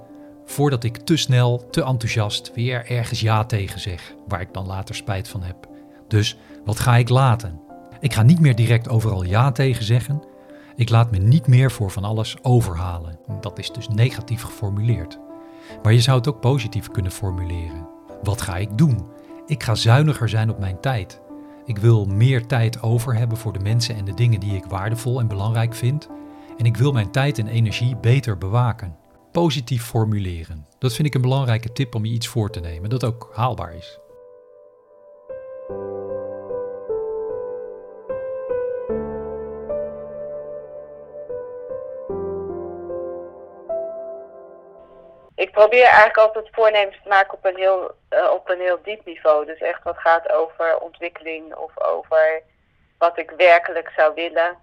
voordat 0.46 0.84
ik 0.84 0.98
te 0.98 1.18
snel, 1.18 1.70
te 1.70 1.84
enthousiast 1.84 2.52
weer 2.56 2.86
ergens 2.86 3.20
ja 3.20 3.46
tegen 3.46 3.80
zeg, 3.80 4.14
waar 4.28 4.42
ik 4.42 4.54
dan 4.54 4.66
later 4.66 4.96
spijt 4.96 5.28
van 5.28 5.44
heb. 5.44 5.68
Dus 6.08 6.38
wat 6.66 6.80
ga 6.80 6.96
ik 6.96 7.10
laten? 7.10 7.62
Ik 8.00 8.14
ga 8.14 8.22
niet 8.22 8.40
meer 8.40 8.56
direct 8.56 8.90
overal 8.90 9.24
ja 9.24 9.52
tegen 9.52 9.84
zeggen. 9.84 10.24
Ik 10.76 10.90
laat 10.90 11.12
me 11.12 11.18
niet 11.18 11.48
meer 11.48 11.72
voor 11.72 11.92
van 11.92 12.04
alles 12.04 12.36
overhalen. 12.42 13.20
Dat 13.42 13.60
is 13.60 13.72
dus 13.72 13.88
negatief 13.88 14.42
geformuleerd. 14.42 15.20
Maar 15.84 15.94
je 15.94 16.02
zou 16.02 16.18
het 16.18 16.28
ook 16.28 16.40
positief 16.40 16.88
kunnen 16.88 17.12
formuleren. 17.12 17.88
Wat 18.24 18.42
ga 18.42 18.58
ik 18.58 18.78
doen? 18.78 19.08
Ik 19.46 19.64
ga 19.64 19.76
zuiniger 19.76 20.30
zijn 20.30 20.50
op 20.50 20.60
mijn 20.60 20.80
tijd. 20.80 21.22
Ik 21.66 21.78
wil 21.78 22.06
meer 22.06 22.46
tijd 22.46 22.82
over 22.82 23.16
hebben 23.16 23.38
voor 23.38 23.54
de 23.54 23.60
mensen 23.60 23.96
en 23.96 24.06
de 24.06 24.14
dingen 24.14 24.40
die 24.40 24.56
ik 24.56 24.66
waardevol 24.66 25.20
en 25.20 25.28
belangrijk 25.28 25.74
vind. 25.74 26.10
En 26.58 26.66
ik 26.66 26.78
wil 26.78 26.92
mijn 26.92 27.12
tijd 27.12 27.38
en 27.38 27.48
energie 27.48 27.98
beter 27.98 28.38
bewaken. 28.38 28.96
Positief 29.32 29.84
formuleren. 29.84 30.66
Dat 30.78 30.94
vind 30.94 31.08
ik 31.08 31.14
een 31.14 31.22
belangrijke 31.22 31.72
tip 31.72 31.96
om 31.96 32.06
je 32.06 32.14
iets 32.14 32.28
voor 32.28 32.50
te 32.50 32.60
nemen 32.60 32.90
dat 32.90 33.04
ook 33.04 33.30
haalbaar 33.34 33.76
is. 33.76 34.00
Probeer 45.54 45.86
eigenlijk 45.86 46.18
altijd 46.18 46.48
voornemens 46.52 47.00
te 47.04 47.08
maken 47.08 47.34
op 47.34 47.46
een, 47.46 47.58
heel, 47.58 47.96
uh, 48.10 48.32
op 48.32 48.50
een 48.50 48.60
heel 48.60 48.80
diep 48.84 49.06
niveau. 49.06 49.46
Dus 49.46 49.60
echt 49.60 49.84
wat 49.84 49.98
gaat 49.98 50.32
over 50.32 50.80
ontwikkeling 50.80 51.56
of 51.56 51.80
over 51.82 52.42
wat 52.98 53.18
ik 53.18 53.34
werkelijk 53.38 53.92
zou 53.96 54.14
willen. 54.14 54.58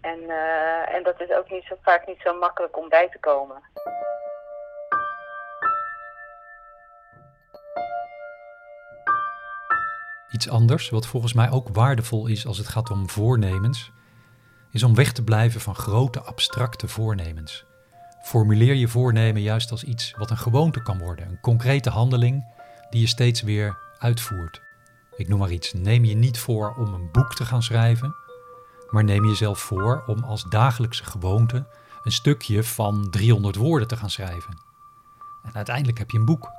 En, 0.00 0.18
uh, 0.18 0.94
en 0.94 1.02
dat 1.02 1.20
is 1.20 1.30
ook 1.30 1.50
niet 1.50 1.64
zo, 1.64 1.76
vaak 1.82 2.06
niet 2.06 2.20
zo 2.22 2.38
makkelijk 2.38 2.76
om 2.76 2.88
bij 2.88 3.08
te 3.08 3.18
komen. 3.18 3.62
Iets 10.30 10.50
anders, 10.50 10.90
wat 10.90 11.06
volgens 11.06 11.32
mij 11.32 11.50
ook 11.50 11.68
waardevol 11.72 12.26
is 12.26 12.46
als 12.46 12.58
het 12.58 12.68
gaat 12.68 12.90
om 12.90 13.08
voornemens, 13.08 13.90
is 14.72 14.82
om 14.82 14.94
weg 14.94 15.12
te 15.12 15.24
blijven 15.24 15.60
van 15.60 15.74
grote 15.74 16.20
abstracte 16.20 16.88
voornemens. 16.88 17.67
Formuleer 18.22 18.74
je 18.74 18.88
voornemen 18.88 19.42
juist 19.42 19.70
als 19.70 19.84
iets 19.84 20.14
wat 20.16 20.30
een 20.30 20.38
gewoonte 20.38 20.82
kan 20.82 20.98
worden, 20.98 21.28
een 21.28 21.40
concrete 21.40 21.90
handeling 21.90 22.44
die 22.90 23.00
je 23.00 23.06
steeds 23.06 23.42
weer 23.42 23.78
uitvoert. 23.98 24.60
Ik 25.16 25.28
noem 25.28 25.38
maar 25.38 25.50
iets. 25.50 25.72
Neem 25.72 26.04
je 26.04 26.14
niet 26.14 26.38
voor 26.38 26.74
om 26.74 26.94
een 26.94 27.10
boek 27.12 27.34
te 27.34 27.44
gaan 27.44 27.62
schrijven, 27.62 28.14
maar 28.90 29.04
neem 29.04 29.24
jezelf 29.24 29.58
voor 29.58 30.02
om 30.06 30.24
als 30.24 30.44
dagelijkse 30.44 31.04
gewoonte 31.04 31.66
een 32.02 32.12
stukje 32.12 32.64
van 32.64 33.10
300 33.10 33.56
woorden 33.56 33.88
te 33.88 33.96
gaan 33.96 34.10
schrijven. 34.10 34.58
En 35.42 35.54
uiteindelijk 35.54 35.98
heb 35.98 36.10
je 36.10 36.18
een 36.18 36.24
boek. 36.24 36.50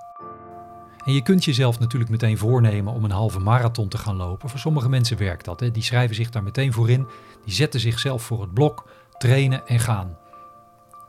En 1.06 1.14
je 1.14 1.22
kunt 1.22 1.46
jezelf 1.46 1.80
natuurlijk 1.80 2.12
meteen 2.12 2.38
voornemen 2.38 2.94
om 2.94 3.04
een 3.04 3.12
halve 3.12 3.40
marathon 3.40 3.88
te 3.88 3.98
gaan 3.98 4.16
lopen. 4.16 4.50
Voor 4.50 4.60
sommige 4.60 4.90
mensen 4.90 5.18
werkt 5.18 5.46
dat. 5.46 5.60
Hè? 5.60 5.72
Die 5.72 5.84
schrijven 5.84 6.16
zich 6.16 6.30
daar 6.30 6.44
meteen 6.44 6.74
voor 6.74 6.90
in. 6.90 7.08
Die 7.46 7.54
zetten 7.54 7.80
zichzelf 7.80 8.24
voor 8.24 8.42
het 8.42 8.54
blok, 8.54 8.90
trainen 9.18 9.68
en 9.68 9.80
gaan. 9.80 10.18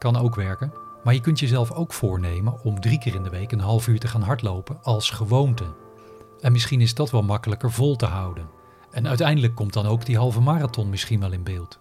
Kan 0.00 0.16
ook 0.16 0.34
werken. 0.34 0.72
Maar 1.04 1.14
je 1.14 1.20
kunt 1.20 1.38
jezelf 1.38 1.72
ook 1.72 1.92
voornemen 1.92 2.62
om 2.62 2.80
drie 2.80 2.98
keer 2.98 3.14
in 3.14 3.22
de 3.22 3.30
week 3.30 3.52
een 3.52 3.60
half 3.60 3.86
uur 3.86 3.98
te 3.98 4.08
gaan 4.08 4.22
hardlopen 4.22 4.78
als 4.82 5.10
gewoonte. 5.10 5.64
En 6.40 6.52
misschien 6.52 6.80
is 6.80 6.94
dat 6.94 7.10
wel 7.10 7.22
makkelijker 7.22 7.72
vol 7.72 7.96
te 7.96 8.06
houden. 8.06 8.48
En 8.90 9.08
uiteindelijk 9.08 9.54
komt 9.54 9.72
dan 9.72 9.86
ook 9.86 10.04
die 10.06 10.16
halve 10.16 10.40
marathon 10.40 10.88
misschien 10.88 11.20
wel 11.20 11.32
in 11.32 11.42
beeld. 11.42 11.80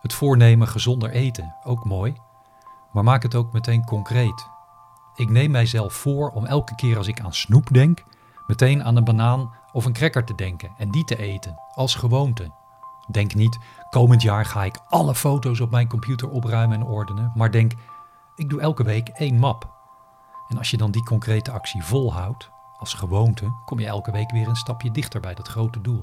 Het 0.00 0.12
voornemen 0.12 0.68
gezonder 0.68 1.10
eten, 1.10 1.54
ook 1.62 1.84
mooi. 1.84 2.14
Maar 2.92 3.04
maak 3.04 3.22
het 3.22 3.34
ook 3.34 3.52
meteen 3.52 3.84
concreet. 3.84 4.46
ik 5.16 5.30
neem 5.30 5.50
mijzelf 5.50 5.92
voor 5.92 6.30
om 6.30 6.46
elke 6.46 6.74
keer 6.74 6.96
als 6.96 7.06
ik 7.06 7.20
aan 7.20 7.34
snoep 7.34 7.68
denk, 7.72 8.04
meteen 8.46 8.84
aan 8.84 8.96
een 8.96 9.04
banaan 9.04 9.54
of 9.72 9.84
een 9.84 9.92
cracker 9.92 10.24
te 10.24 10.34
denken 10.34 10.70
en 10.78 10.90
die 10.90 11.04
te 11.04 11.16
eten, 11.16 11.58
als 11.74 11.94
gewoonte. 11.94 12.50
Denk 13.10 13.34
niet, 13.34 13.58
komend 13.90 14.22
jaar 14.22 14.44
ga 14.44 14.64
ik 14.64 14.80
alle 14.88 15.14
foto's 15.14 15.60
op 15.60 15.70
mijn 15.70 15.88
computer 15.88 16.28
opruimen 16.28 16.80
en 16.80 16.86
ordenen, 16.86 17.32
maar 17.34 17.50
denk, 17.50 17.72
ik 18.34 18.48
doe 18.48 18.60
elke 18.60 18.84
week 18.84 19.08
één 19.08 19.38
map. 19.38 19.72
En 20.48 20.58
als 20.58 20.70
je 20.70 20.76
dan 20.76 20.90
die 20.90 21.04
concrete 21.04 21.50
actie 21.50 21.84
volhoudt, 21.84 22.50
als 22.78 22.94
gewoonte, 22.94 23.54
kom 23.64 23.78
je 23.78 23.86
elke 23.86 24.10
week 24.10 24.30
weer 24.30 24.48
een 24.48 24.56
stapje 24.56 24.90
dichter 24.90 25.20
bij 25.20 25.34
dat 25.34 25.48
grote 25.48 25.80
doel. 25.80 26.02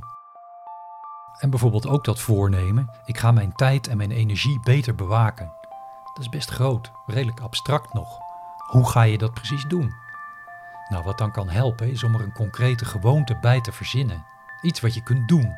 En 1.38 1.50
bijvoorbeeld 1.50 1.88
ook 1.88 2.05
dat 2.05 2.20
voornemen, 2.20 2.89
ik 3.05 3.17
ga 3.17 3.31
mijn 3.31 3.53
tijd 3.53 3.88
en 3.88 3.98
mijn 3.98 4.12
energie 4.12 4.60
beter 4.63 4.96
bewaken. 4.96 5.53
Dat 6.13 6.24
is 6.24 6.29
best 6.29 6.50
groot, 6.50 6.91
redelijk 7.05 7.39
abstract 7.39 7.93
nog. 7.93 8.20
Hoe 8.58 8.89
ga 8.89 9.01
je 9.01 9.17
dat 9.17 9.34
precies 9.34 9.65
doen? 9.65 9.93
Nou, 10.89 11.03
wat 11.03 11.17
dan 11.17 11.31
kan 11.31 11.50
helpen 11.50 11.91
is 11.91 12.03
om 12.03 12.15
er 12.15 12.22
een 12.22 12.34
concrete 12.34 12.86
gewoonte 12.86 13.38
bij 13.41 13.62
te 13.62 13.72
verzinnen. 13.72 14.25
Iets 14.62 14.79
wat 14.79 14.93
je 14.93 15.03
kunt 15.03 15.27
doen. 15.27 15.55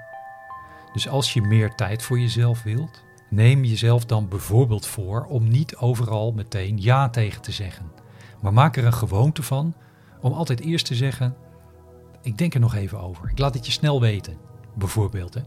Dus 0.94 1.08
als 1.08 1.34
je 1.34 1.42
meer 1.42 1.76
tijd 1.76 2.04
voor 2.04 2.20
jezelf 2.20 2.64
wilt, 2.64 3.04
neem 3.30 3.64
jezelf 3.64 4.06
dan 4.06 4.28
bijvoorbeeld 4.28 4.86
voor 4.86 5.26
om 5.26 5.48
niet 5.48 5.76
overal 5.76 6.32
meteen 6.32 6.82
ja 6.82 7.10
tegen 7.10 7.42
te 7.42 7.52
zeggen. 7.52 7.92
Maar 8.42 8.54
maak 8.54 8.78
er 8.78 8.86
een 8.86 8.94
gewoonte 8.94 9.44
van 9.44 9.76
om 10.22 10.34
altijd 10.34 10.60
eerst 10.60 10.86
te 10.86 10.96
zeggen: 10.96 11.36
Ik 12.22 12.38
denk 12.38 12.54
er 12.54 12.60
nog 12.60 12.76
even 12.76 13.00
over. 13.00 13.30
Ik 13.30 13.40
laat 13.40 13.54
het 13.54 13.66
je 13.66 13.72
snel 13.72 14.02
weten, 14.02 14.38
bijvoorbeeld. 14.76 15.34
Hè? 15.34 15.42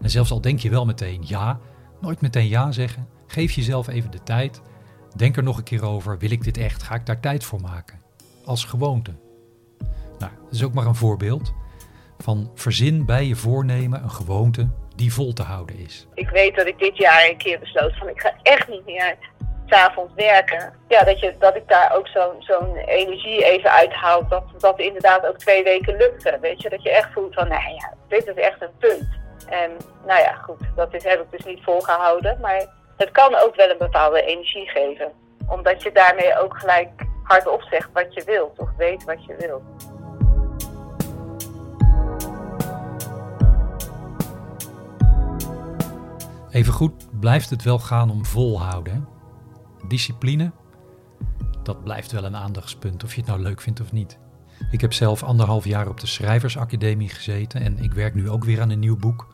En 0.00 0.10
zelfs 0.10 0.30
al 0.30 0.40
denk 0.40 0.58
je 0.58 0.70
wel 0.70 0.86
meteen 0.86 1.22
ja, 1.24 1.58
nooit 2.00 2.20
meteen 2.20 2.48
ja 2.48 2.72
zeggen. 2.72 3.08
Geef 3.26 3.52
jezelf 3.52 3.88
even 3.88 4.10
de 4.10 4.22
tijd. 4.22 4.60
Denk 5.16 5.36
er 5.36 5.42
nog 5.42 5.58
een 5.58 5.62
keer 5.62 5.84
over. 5.84 6.18
Wil 6.18 6.30
ik 6.30 6.44
dit 6.44 6.56
echt? 6.56 6.82
Ga 6.82 6.94
ik 6.94 7.06
daar 7.06 7.20
tijd 7.20 7.44
voor 7.44 7.60
maken? 7.60 8.00
Als 8.44 8.64
gewoonte. 8.64 9.12
Nou, 10.18 10.32
dat 10.44 10.52
is 10.52 10.64
ook 10.64 10.74
maar 10.74 10.86
een 10.86 10.94
voorbeeld 10.94 11.52
van 12.22 12.50
verzin 12.54 13.06
bij 13.06 13.24
je 13.24 13.36
voornemen 13.36 14.02
een 14.02 14.10
gewoonte 14.10 14.68
die 14.96 15.12
vol 15.12 15.32
te 15.32 15.42
houden 15.42 15.78
is. 15.78 16.06
Ik 16.14 16.28
weet 16.28 16.56
dat 16.56 16.66
ik 16.66 16.78
dit 16.78 16.96
jaar 16.96 17.28
een 17.28 17.36
keer 17.36 17.58
besloot 17.58 17.96
van 17.96 18.08
ik 18.08 18.20
ga 18.20 18.32
echt 18.42 18.68
niet 18.68 18.84
meer 18.84 19.16
s'avonds 19.70 20.12
werken. 20.14 20.72
Ja, 20.88 21.04
dat, 21.04 21.20
je, 21.20 21.34
dat 21.38 21.56
ik 21.56 21.68
daar 21.68 21.96
ook 21.96 22.08
zo'n 22.38 22.76
energie 22.76 23.44
even 23.44 23.70
uithaal. 23.70 24.28
Dat 24.28 24.44
dat 24.58 24.78
inderdaad 24.78 25.26
ook 25.26 25.38
twee 25.38 25.62
weken 25.62 25.96
lukte. 25.96 26.38
Weet 26.40 26.62
je, 26.62 26.68
dat 26.68 26.82
je 26.82 26.90
echt 26.90 27.12
voelt 27.12 27.34
van, 27.34 27.48
nou 27.48 27.74
ja, 27.74 27.92
dit 28.08 28.26
is 28.26 28.34
echt 28.34 28.62
een 28.62 28.76
punt. 28.78 29.18
En 29.48 29.70
nou 30.06 30.20
ja, 30.20 30.32
goed, 30.32 30.60
dat 30.76 30.94
is, 30.94 31.04
heb 31.04 31.20
ik 31.20 31.30
dus 31.30 31.44
niet 31.44 31.64
volgehouden. 31.64 32.38
Maar 32.40 32.66
het 32.96 33.10
kan 33.10 33.34
ook 33.34 33.54
wel 33.54 33.70
een 33.70 33.78
bepaalde 33.78 34.22
energie 34.22 34.68
geven. 34.68 35.12
Omdat 35.48 35.82
je 35.82 35.92
daarmee 35.92 36.38
ook 36.38 36.58
gelijk 36.58 36.90
hardop 37.22 37.62
zegt 37.62 37.88
wat 37.92 38.14
je 38.14 38.24
wilt. 38.24 38.58
Of 38.58 38.68
weet 38.76 39.04
wat 39.04 39.24
je 39.24 39.36
wilt. 39.38 39.62
Even 46.50 46.72
goed 46.72 47.20
blijft 47.20 47.50
het 47.50 47.62
wel 47.62 47.78
gaan 47.78 48.10
om 48.10 48.24
volhouden. 48.24 49.08
Discipline, 49.88 50.52
dat 51.62 51.84
blijft 51.84 52.12
wel 52.12 52.24
een 52.24 52.36
aandachtspunt, 52.36 53.04
of 53.04 53.14
je 53.14 53.20
het 53.20 53.28
nou 53.28 53.40
leuk 53.40 53.60
vindt 53.60 53.80
of 53.80 53.92
niet. 53.92 54.18
Ik 54.70 54.80
heb 54.80 54.92
zelf 54.92 55.22
anderhalf 55.22 55.64
jaar 55.64 55.88
op 55.88 56.00
de 56.00 56.06
Schrijversacademie 56.06 57.08
gezeten 57.08 57.60
en 57.60 57.78
ik 57.78 57.92
werk 57.92 58.14
nu 58.14 58.30
ook 58.30 58.44
weer 58.44 58.60
aan 58.60 58.70
een 58.70 58.78
nieuw 58.78 58.96
boek. 58.96 59.26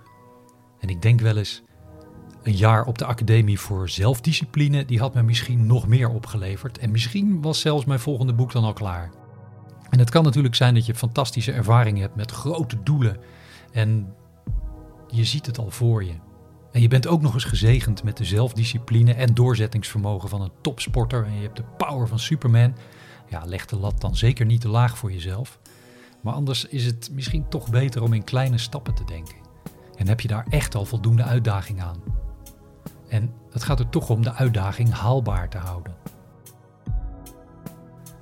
En 0.78 0.88
ik 0.88 1.02
denk 1.02 1.20
wel 1.20 1.36
eens, 1.36 1.62
een 2.42 2.56
jaar 2.56 2.84
op 2.84 2.98
de 2.98 3.04
academie 3.04 3.60
voor 3.60 3.88
zelfdiscipline, 3.88 4.84
die 4.84 4.98
had 4.98 5.14
me 5.14 5.22
misschien 5.22 5.66
nog 5.66 5.86
meer 5.86 6.08
opgeleverd. 6.08 6.78
En 6.78 6.90
misschien 6.90 7.42
was 7.42 7.60
zelfs 7.60 7.84
mijn 7.84 8.00
volgende 8.00 8.34
boek 8.34 8.52
dan 8.52 8.64
al 8.64 8.72
klaar. 8.72 9.10
En 9.90 9.98
het 9.98 10.10
kan 10.10 10.24
natuurlijk 10.24 10.54
zijn 10.54 10.74
dat 10.74 10.86
je 10.86 10.94
fantastische 10.94 11.52
ervaringen 11.52 12.00
hebt 12.00 12.16
met 12.16 12.30
grote 12.30 12.82
doelen. 12.82 13.16
En 13.72 14.14
je 15.08 15.24
ziet 15.24 15.46
het 15.46 15.58
al 15.58 15.70
voor 15.70 16.04
je. 16.04 16.14
En 16.76 16.82
je 16.82 16.88
bent 16.88 17.06
ook 17.06 17.22
nog 17.22 17.34
eens 17.34 17.44
gezegend 17.44 18.02
met 18.02 18.16
de 18.16 18.24
zelfdiscipline 18.24 19.14
en 19.14 19.34
doorzettingsvermogen 19.34 20.28
van 20.28 20.40
een 20.40 20.50
topsporter. 20.60 21.24
En 21.24 21.34
je 21.34 21.42
hebt 21.42 21.56
de 21.56 21.64
power 21.76 22.08
van 22.08 22.18
Superman. 22.18 22.74
Ja, 23.28 23.42
leg 23.44 23.66
de 23.66 23.76
lat 23.76 24.00
dan 24.00 24.16
zeker 24.16 24.46
niet 24.46 24.60
te 24.60 24.68
laag 24.68 24.98
voor 24.98 25.12
jezelf. 25.12 25.58
Maar 26.22 26.34
anders 26.34 26.64
is 26.64 26.84
het 26.84 27.10
misschien 27.12 27.48
toch 27.48 27.70
beter 27.70 28.02
om 28.02 28.12
in 28.12 28.24
kleine 28.24 28.58
stappen 28.58 28.94
te 28.94 29.04
denken. 29.04 29.36
En 29.94 30.08
heb 30.08 30.20
je 30.20 30.28
daar 30.28 30.46
echt 30.48 30.74
al 30.74 30.84
voldoende 30.84 31.22
uitdaging 31.22 31.82
aan? 31.82 32.02
En 33.08 33.32
het 33.50 33.62
gaat 33.62 33.80
er 33.80 33.88
toch 33.88 34.10
om 34.10 34.22
de 34.22 34.32
uitdaging 34.32 34.92
haalbaar 34.92 35.48
te 35.48 35.58
houden. 35.58 35.96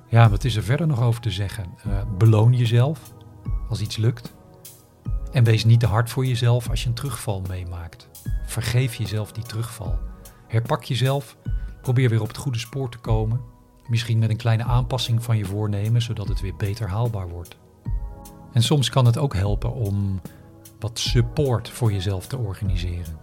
Ja, 0.07 0.29
wat 0.29 0.43
is 0.43 0.55
er 0.55 0.63
verder 0.63 0.87
nog 0.87 1.01
over 1.01 1.21
te 1.21 1.31
zeggen? 1.31 1.65
Uh, 1.87 2.01
beloon 2.17 2.53
jezelf 2.53 3.13
als 3.69 3.81
iets 3.81 3.97
lukt. 3.97 4.33
En 5.31 5.43
wees 5.43 5.65
niet 5.65 5.79
te 5.79 5.87
hard 5.87 6.09
voor 6.09 6.25
jezelf 6.25 6.69
als 6.69 6.81
je 6.81 6.87
een 6.87 6.95
terugval 6.95 7.41
meemaakt. 7.47 8.14
Vergeef 8.45 8.95
jezelf 8.95 9.31
die 9.31 9.43
terugval. 9.43 9.99
Herpak 10.47 10.83
jezelf. 10.83 11.37
Probeer 11.81 12.09
weer 12.09 12.21
op 12.21 12.27
het 12.27 12.37
goede 12.37 12.59
spoor 12.59 12.89
te 12.89 12.97
komen. 12.97 13.41
Misschien 13.87 14.19
met 14.19 14.29
een 14.29 14.37
kleine 14.37 14.63
aanpassing 14.63 15.23
van 15.23 15.37
je 15.37 15.45
voornemen, 15.45 16.01
zodat 16.01 16.27
het 16.27 16.41
weer 16.41 16.55
beter 16.55 16.87
haalbaar 16.87 17.29
wordt. 17.29 17.57
En 18.53 18.63
soms 18.63 18.89
kan 18.89 19.05
het 19.05 19.17
ook 19.17 19.33
helpen 19.33 19.73
om 19.73 20.21
wat 20.79 20.99
support 20.99 21.69
voor 21.69 21.91
jezelf 21.91 22.27
te 22.27 22.37
organiseren. 22.37 23.19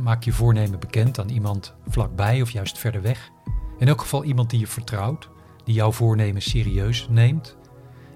Maak 0.00 0.24
je 0.24 0.32
voornemen 0.32 0.80
bekend 0.80 1.18
aan 1.18 1.28
iemand 1.28 1.74
vlakbij 1.88 2.42
of 2.42 2.50
juist 2.50 2.78
verder 2.78 3.02
weg. 3.02 3.30
In 3.78 3.88
elk 3.88 4.00
geval 4.00 4.24
iemand 4.24 4.50
die 4.50 4.60
je 4.60 4.66
vertrouwt, 4.66 5.28
die 5.64 5.74
jouw 5.74 5.92
voornemen 5.92 6.42
serieus 6.42 7.06
neemt 7.10 7.56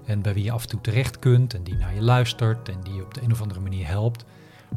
en 0.05 0.21
bij 0.21 0.33
wie 0.33 0.43
je 0.43 0.51
af 0.51 0.63
en 0.63 0.69
toe 0.69 0.81
terecht 0.81 1.19
kunt 1.19 1.53
en 1.53 1.63
die 1.63 1.75
naar 1.75 1.93
je 1.93 2.01
luistert 2.01 2.69
en 2.69 2.81
die 2.83 2.93
je 2.93 3.03
op 3.03 3.13
de 3.13 3.21
een 3.21 3.31
of 3.31 3.41
andere 3.41 3.59
manier 3.59 3.87
helpt, 3.87 4.25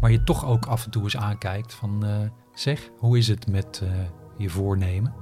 maar 0.00 0.10
je 0.10 0.24
toch 0.24 0.46
ook 0.46 0.66
af 0.66 0.84
en 0.84 0.90
toe 0.90 1.02
eens 1.02 1.16
aankijkt 1.16 1.74
van 1.74 2.00
uh, 2.04 2.30
zeg, 2.54 2.90
hoe 2.98 3.18
is 3.18 3.28
het 3.28 3.46
met 3.46 3.80
uh, 3.84 3.90
je 4.36 4.48
voornemen? 4.48 5.14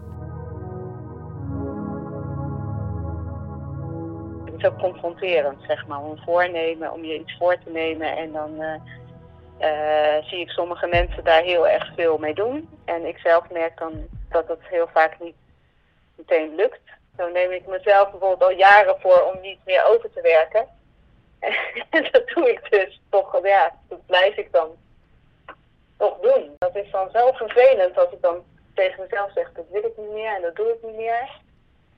Het 4.45 4.55
is 4.57 4.64
ook 4.64 4.79
confronterend, 4.79 5.62
zeg 5.67 5.87
maar, 5.87 6.02
om 6.02 6.19
voornemen, 6.19 6.93
om 6.93 7.05
je 7.05 7.21
iets 7.21 7.37
voor 7.38 7.59
te 7.64 7.71
nemen 7.71 8.17
en 8.17 8.33
dan 8.33 8.50
uh, 9.61 10.25
zie 10.25 10.41
ik 10.41 10.49
sommige 10.49 10.87
mensen 10.87 11.25
daar 11.25 11.43
heel 11.43 11.69
erg 11.69 11.93
veel 11.97 12.19
mee 12.19 12.35
doen. 12.35 12.69
En 12.85 13.07
ik 13.07 13.19
zelf 13.19 13.50
merk 13.50 13.79
dan 13.79 13.93
dat 14.29 14.49
het 14.49 14.61
heel 14.62 14.88
vaak 14.93 15.17
niet 15.21 15.37
meteen 16.17 16.55
lukt. 16.55 16.81
Zo 17.17 17.29
neem 17.29 17.50
ik 17.50 17.67
mezelf 17.67 18.11
bijvoorbeeld 18.11 18.43
al 18.43 18.57
jaren 18.57 18.97
voor 19.00 19.33
om 19.35 19.41
niet 19.41 19.59
meer 19.64 19.85
over 19.87 20.12
te 20.12 20.21
werken. 20.21 20.67
En 21.91 22.09
dat 22.13 22.29
doe 22.29 22.51
ik 22.51 22.71
dus 22.71 23.01
toch, 23.11 23.41
ja, 23.43 23.75
dat 23.89 24.07
blijf 24.07 24.37
ik 24.37 24.53
dan 24.53 24.77
toch 25.97 26.19
doen. 26.21 26.55
Dat 26.59 26.77
is 26.77 26.91
dan 26.91 27.11
zo 27.13 27.33
vervelend 27.33 27.99
als 27.99 28.13
ik 28.13 28.23
dan 28.23 28.45
tegen 28.75 29.03
mezelf 29.03 29.33
zeg, 29.33 29.53
dat 29.53 29.65
wil 29.71 29.85
ik 29.85 29.97
niet 29.97 30.13
meer 30.13 30.35
en 30.35 30.43
dat 30.43 30.57
doe 30.57 30.69
ik 30.69 30.83
niet 30.83 30.97
meer. 30.97 31.41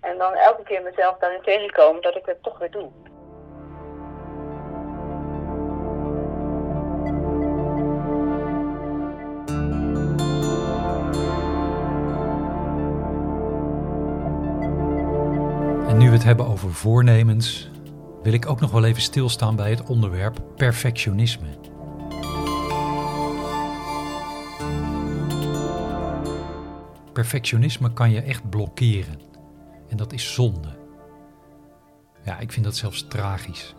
En 0.00 0.18
dan 0.18 0.34
elke 0.34 0.62
keer 0.62 0.82
mezelf 0.82 1.18
daarin 1.18 1.42
tegenkomen 1.42 2.02
dat 2.02 2.16
ik 2.16 2.26
het 2.26 2.42
toch 2.42 2.58
weer 2.58 2.70
doe. 2.70 2.90
En 15.88 15.98
nu 15.98 16.06
we 16.06 16.14
het 16.14 16.24
hebben 16.24 16.46
over 16.46 16.72
voornemens, 16.72 17.70
wil 18.24 18.32
ik 18.32 18.46
ook 18.46 18.60
nog 18.60 18.70
wel 18.70 18.84
even 18.84 19.02
stilstaan 19.02 19.56
bij 19.56 19.70
het 19.70 19.88
onderwerp 19.88 20.42
perfectionisme. 20.56 21.46
Perfectionisme 27.12 27.92
kan 27.92 28.10
je 28.10 28.20
echt 28.20 28.50
blokkeren. 28.50 29.20
En 29.88 29.96
dat 29.96 30.12
is 30.12 30.34
zonde. 30.34 30.76
Ja, 32.24 32.38
ik 32.38 32.52
vind 32.52 32.64
dat 32.64 32.76
zelfs 32.76 33.06
tragisch. 33.08 33.74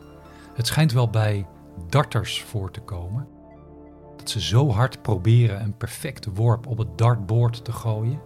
Het 0.54 0.68
schijnt 0.68 0.92
wel 0.92 1.10
bij 1.10 1.48
darters 1.90 2.42
voor 2.42 2.72
te 2.72 2.82
komen. 2.82 3.28
Dat 4.18 4.30
ze 4.30 4.42
zo 4.42 4.70
hard 4.70 5.02
proberen 5.02 5.62
een 5.62 5.78
perfecte 5.78 6.32
worp 6.32 6.68
op 6.68 6.78
het 6.78 6.98
dartboard 6.98 7.66
te 7.66 7.72
gooien, 7.72 8.22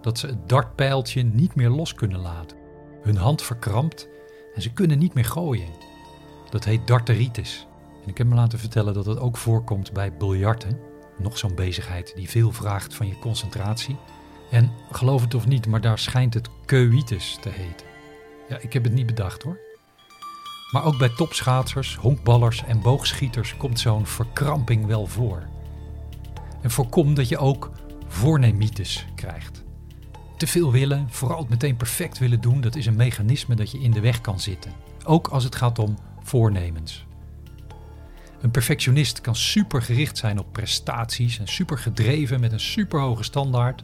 dat 0.00 0.18
ze 0.18 0.26
het 0.26 0.48
dartpijltje 0.48 1.22
niet 1.22 1.54
meer 1.54 1.70
los 1.70 1.94
kunnen 1.94 2.20
laten. 2.20 2.56
Hun 3.02 3.16
hand 3.16 3.42
verkrampt 3.42 4.08
en 4.54 4.62
ze 4.62 4.72
kunnen 4.72 4.98
niet 4.98 5.14
meer 5.14 5.24
gooien. 5.24 5.68
Dat 6.50 6.64
heet 6.64 6.86
darteritis. 6.86 7.66
En 8.02 8.08
ik 8.08 8.18
heb 8.18 8.26
me 8.26 8.34
laten 8.34 8.58
vertellen 8.58 8.94
dat 8.94 9.06
het 9.06 9.18
ook 9.18 9.36
voorkomt 9.36 9.92
bij 9.92 10.16
biljarten. 10.16 10.78
Nog 11.18 11.38
zo'n 11.38 11.54
bezigheid 11.54 12.12
die 12.16 12.28
veel 12.28 12.52
vraagt 12.52 12.94
van 12.94 13.06
je 13.06 13.18
concentratie. 13.18 13.96
En 14.50 14.72
geloof 14.90 15.22
het 15.22 15.34
of 15.34 15.46
niet, 15.46 15.66
maar 15.66 15.80
daar 15.80 15.98
schijnt 15.98 16.34
het 16.34 16.48
keuitis 16.64 17.38
te 17.40 17.48
heten. 17.48 17.86
Ja, 18.48 18.58
ik 18.58 18.72
heb 18.72 18.84
het 18.84 18.92
niet 18.92 19.06
bedacht 19.06 19.42
hoor. 19.42 19.58
Maar 20.70 20.84
ook 20.84 20.98
bij 20.98 21.08
topschaatsers, 21.16 21.96
honkballers 21.96 22.64
en 22.64 22.80
boogschieters 22.80 23.56
komt 23.56 23.80
zo'n 23.80 24.06
verkramping 24.06 24.86
wel 24.86 25.06
voor. 25.06 25.42
En 26.62 26.70
voorkom 26.70 27.14
dat 27.14 27.28
je 27.28 27.38
ook 27.38 27.70
voornemitis 28.06 29.06
krijgt. 29.14 29.64
Te 30.40 30.46
veel 30.46 30.72
willen, 30.72 31.06
vooral 31.10 31.38
het 31.38 31.48
meteen 31.48 31.76
perfect 31.76 32.18
willen 32.18 32.40
doen, 32.40 32.60
dat 32.60 32.76
is 32.76 32.86
een 32.86 32.96
mechanisme 32.96 33.54
dat 33.54 33.70
je 33.70 33.80
in 33.80 33.90
de 33.90 34.00
weg 34.00 34.20
kan 34.20 34.40
zitten. 34.40 34.72
Ook 35.04 35.28
als 35.28 35.44
het 35.44 35.54
gaat 35.54 35.78
om 35.78 35.98
voornemens. 36.22 37.06
Een 38.40 38.50
perfectionist 38.50 39.20
kan 39.20 39.36
super 39.36 39.82
gericht 39.82 40.18
zijn 40.18 40.38
op 40.38 40.52
prestaties 40.52 41.38
en 41.38 41.48
super 41.48 41.78
gedreven 41.78 42.40
met 42.40 42.52
een 42.52 42.60
super 42.60 43.00
hoge 43.00 43.22
standaard. 43.22 43.82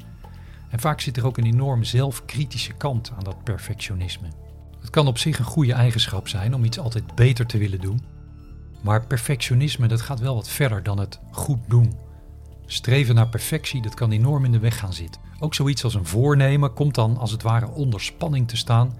En 0.70 0.80
vaak 0.80 1.00
zit 1.00 1.16
er 1.16 1.26
ook 1.26 1.38
een 1.38 1.46
enorm 1.46 1.84
zelfkritische 1.84 2.72
kant 2.72 3.12
aan 3.16 3.24
dat 3.24 3.44
perfectionisme. 3.44 4.28
Het 4.80 4.90
kan 4.90 5.06
op 5.06 5.18
zich 5.18 5.38
een 5.38 5.44
goede 5.44 5.72
eigenschap 5.72 6.28
zijn 6.28 6.54
om 6.54 6.64
iets 6.64 6.78
altijd 6.78 7.14
beter 7.14 7.46
te 7.46 7.58
willen 7.58 7.80
doen. 7.80 8.04
Maar 8.82 9.06
perfectionisme 9.06 9.88
dat 9.88 10.00
gaat 10.00 10.20
wel 10.20 10.34
wat 10.34 10.48
verder 10.48 10.82
dan 10.82 10.98
het 10.98 11.20
goed 11.30 11.60
doen. 11.68 12.05
Streven 12.66 13.14
naar 13.14 13.28
perfectie 13.28 13.82
dat 13.82 13.94
kan 13.94 14.10
enorm 14.10 14.44
in 14.44 14.52
de 14.52 14.58
weg 14.58 14.78
gaan 14.78 14.92
zitten. 14.92 15.20
Ook 15.38 15.54
zoiets 15.54 15.84
als 15.84 15.94
een 15.94 16.06
voornemen 16.06 16.72
komt 16.72 16.94
dan 16.94 17.16
als 17.16 17.30
het 17.30 17.42
ware 17.42 17.70
onder 17.70 18.00
spanning 18.00 18.48
te 18.48 18.56
staan. 18.56 18.98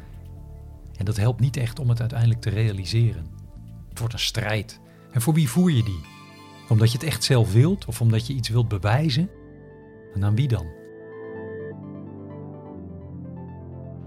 En 0.97 1.05
dat 1.05 1.17
helpt 1.17 1.41
niet 1.41 1.57
echt 1.57 1.79
om 1.79 1.89
het 1.89 2.01
uiteindelijk 2.01 2.41
te 2.41 2.51
realiseren. 2.51 3.27
Het 3.89 3.99
wordt 3.99 4.15
een 4.15 4.21
strijd. 4.21 4.81
En 5.13 5.21
voor 5.21 5.35
wie 5.35 5.49
voer 5.49 5.71
je 5.71 5.83
die? 5.83 6.01
Omdat 6.69 6.93
je 6.93 6.99
het 6.99 7.07
echt 7.07 7.25
zelf 7.25 7.53
wilt 7.53 7.85
of 7.85 8.01
omdat 8.01 8.27
je 8.27 8.33
iets 8.33 8.49
wilt 8.49 8.69
bewijzen? 8.69 9.31
En 10.15 10.25
aan 10.25 10.37
wie 10.37 10.49
dan? 10.49 10.67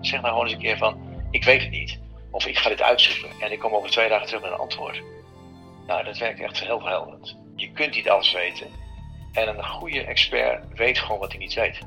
Zeg 0.01 0.21
nou 0.21 0.33
gewoon 0.33 0.43
eens 0.43 0.53
een 0.53 0.59
keer 0.59 0.77
van, 0.77 0.97
ik 1.31 1.43
weet 1.43 1.61
het 1.61 1.71
niet. 1.71 1.99
Of 2.31 2.45
ik 2.45 2.57
ga 2.57 2.69
dit 2.69 2.81
uitzoeken 2.81 3.29
en 3.39 3.51
ik 3.51 3.59
kom 3.59 3.73
over 3.73 3.89
twee 3.89 4.09
dagen 4.09 4.27
terug 4.27 4.41
met 4.41 4.51
een 4.51 4.57
antwoord. 4.57 5.03
Nou, 5.87 6.03
dat 6.03 6.17
werkt 6.17 6.39
echt 6.39 6.59
heel 6.59 6.79
verhelderend. 6.79 7.37
Je 7.55 7.71
kunt 7.71 7.95
niet 7.95 8.09
alles 8.09 8.33
weten. 8.33 8.67
En 9.31 9.47
een 9.47 9.65
goede 9.65 10.03
expert 10.03 10.63
weet 10.73 10.99
gewoon 10.99 11.19
wat 11.19 11.31
hij 11.31 11.39
niet 11.39 11.53
weet. 11.53 11.79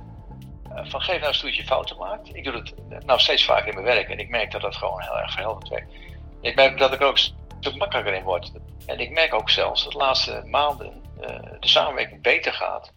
Uh, 0.73 0.85
van 0.85 1.01
geef 1.01 1.17
nou 1.17 1.27
eens 1.27 1.39
toe 1.41 1.49
dat 1.49 1.59
je 1.59 1.65
fouten 1.65 1.97
maakt. 1.97 2.37
Ik 2.37 2.45
doe 2.45 2.55
het 2.55 2.75
nou 3.07 3.21
steeds 3.21 3.45
vaker 3.45 3.69
in 3.69 3.75
mijn 3.75 3.87
werk 3.87 4.09
en 4.09 4.19
ik 4.19 4.29
merk 4.29 4.51
dat 4.51 4.61
dat 4.61 4.77
gewoon 4.77 5.01
heel 5.03 5.19
erg 5.19 5.33
verhelderend 5.33 5.69
werkt. 5.69 5.93
Ik 6.41 6.55
merk 6.55 6.79
dat 6.79 6.93
ik 6.93 7.01
er 7.01 7.07
ook 7.07 7.17
een 7.17 7.35
stuk 7.61 7.77
makkelijker 7.77 8.15
in 8.15 8.23
word. 8.23 8.53
En 8.87 8.99
ik 8.99 9.11
merk 9.11 9.35
ook 9.35 9.51
zelfs 9.51 9.85
dat 9.85 9.93
de 9.93 9.99
laatste 9.99 10.43
maanden 10.47 10.93
uh, 11.21 11.27
de 11.61 11.69
samenwerking 11.69 12.23
beter 12.23 12.53
gaat. 12.53 12.93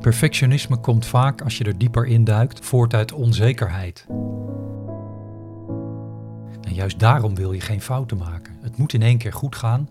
Perfectionisme 0.00 0.76
komt 0.76 1.06
vaak, 1.06 1.42
als 1.42 1.58
je 1.58 1.64
er 1.64 1.78
dieper 1.78 2.06
induikt, 2.06 2.66
voort 2.66 2.94
uit 2.94 3.12
onzekerheid. 3.12 4.06
En 6.62 6.74
juist 6.74 6.98
daarom 6.98 7.34
wil 7.34 7.52
je 7.52 7.60
geen 7.60 7.80
fouten 7.80 8.16
maken. 8.16 8.58
Het 8.62 8.76
moet 8.76 8.92
in 8.92 9.02
één 9.02 9.18
keer 9.18 9.32
goed 9.32 9.56
gaan. 9.56 9.88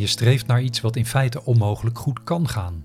Je 0.00 0.06
streeft 0.06 0.46
naar 0.46 0.62
iets 0.62 0.80
wat 0.80 0.96
in 0.96 1.06
feite 1.06 1.44
onmogelijk 1.44 1.98
goed 1.98 2.22
kan 2.22 2.48
gaan. 2.48 2.84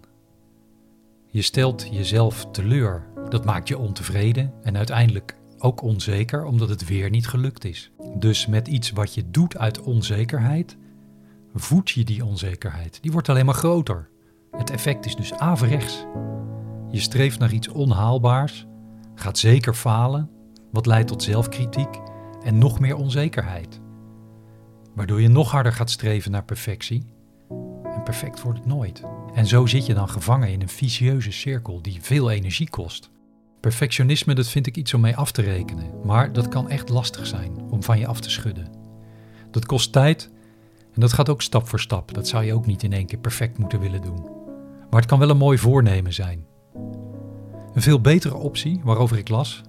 Je 1.28 1.42
stelt 1.42 1.88
jezelf 1.92 2.46
teleur. 2.52 3.08
Dat 3.30 3.46
maakt 3.46 3.68
je 3.68 3.78
ontevreden 3.78 4.54
en 4.64 4.78
uiteindelijk 4.78 5.38
ook 5.58 5.82
onzeker 5.82 6.46
omdat 6.46 6.70
het 6.70 6.88
weer 6.88 7.10
niet 7.10 7.28
gelukt 7.28 7.66
is. 7.66 7.92
Dus 8.16 8.46
met 8.46 8.68
iets 8.68 8.92
wat 8.92 9.14
je 9.14 9.32
doet 9.32 9.58
uit 9.58 9.82
onzekerheid, 9.82 10.78
voed 11.54 11.90
je 11.90 12.04
die 12.04 12.26
onzekerheid. 12.26 12.98
Die 13.02 13.12
wordt 13.12 13.30
alleen 13.30 13.46
maar 13.46 13.56
groter. 13.56 14.10
Het 14.52 14.70
effect 14.70 15.06
is 15.06 15.16
dus 15.16 15.34
averechts. 15.34 16.06
Je 16.92 17.00
streeft 17.00 17.40
naar 17.40 17.54
iets 17.54 17.68
onhaalbaars, 17.68 18.66
gaat 19.16 19.38
zeker 19.38 19.74
falen, 19.74 20.30
wat 20.72 20.86
leidt 20.86 21.08
tot 21.08 21.24
zelfkritiek 21.24 22.00
en 22.44 22.58
nog 22.58 22.80
meer 22.80 22.96
onzekerheid. 22.96 23.84
Waardoor 24.96 25.22
je 25.22 25.28
nog 25.28 25.52
harder 25.52 25.74
gaat 25.74 25.90
streven 25.90 26.32
naar 26.32 26.44
perfectie. 26.44 27.04
En 27.84 28.04
perfect 28.04 28.42
wordt 28.42 28.60
het 28.60 28.68
nooit. 28.68 29.04
En 29.34 29.46
zo 29.46 29.66
zit 29.66 29.86
je 29.86 29.94
dan 29.94 30.10
gevangen 30.10 30.52
in 30.52 30.62
een 30.62 30.70
vicieuze 30.70 31.32
cirkel 31.32 31.82
die 31.82 31.98
veel 32.02 32.32
energie 32.32 32.70
kost. 32.70 33.10
Perfectionisme, 33.60 34.34
dat 34.34 34.48
vind 34.48 34.68
ik 34.68 34.78
iets 34.78 34.94
om 34.94 35.02
mee 35.02 35.16
af 35.16 35.32
te 35.32 35.42
rekenen, 35.42 35.92
maar 36.04 36.34
dat 36.34 36.48
kan 36.48 36.70
echt 36.70 36.90
lastig 36.90 37.28
zijn 37.28 37.62
om 37.70 37.84
van 37.84 38.00
je 38.00 38.08
af 38.08 38.20
te 38.20 38.30
schudden. 38.30 38.68
Dat 39.52 39.66
kost 39.66 39.92
tijd 39.92 40.30
en 40.94 41.02
dat 41.02 41.14
gaat 41.14 41.30
ook 41.30 41.42
stap 41.42 41.68
voor 41.68 41.80
stap. 41.80 42.14
Dat 42.14 42.28
zou 42.28 42.44
je 42.44 42.54
ook 42.54 42.66
niet 42.66 42.84
in 42.84 42.94
één 42.94 43.06
keer 43.06 43.20
perfect 43.20 43.58
moeten 43.58 43.80
willen 43.80 44.02
doen. 44.02 44.24
Maar 44.90 45.00
het 45.00 45.10
kan 45.10 45.20
wel 45.20 45.30
een 45.30 45.38
mooi 45.38 45.58
voornemen 45.58 46.14
zijn. 46.14 46.46
Een 47.74 47.82
veel 47.82 48.02
betere 48.02 48.36
optie, 48.36 48.82
waarover 48.84 49.18
ik 49.18 49.30
las, 49.30 49.62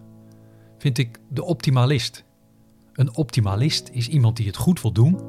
vind 0.78 0.98
ik 0.98 1.18
de 1.28 1.44
optimalist. 1.44 2.24
Een 2.96 3.16
optimalist 3.16 3.88
is 3.92 4.08
iemand 4.08 4.36
die 4.36 4.46
het 4.46 4.56
goed 4.56 4.80
wil 4.82 4.92
doen, 4.92 5.20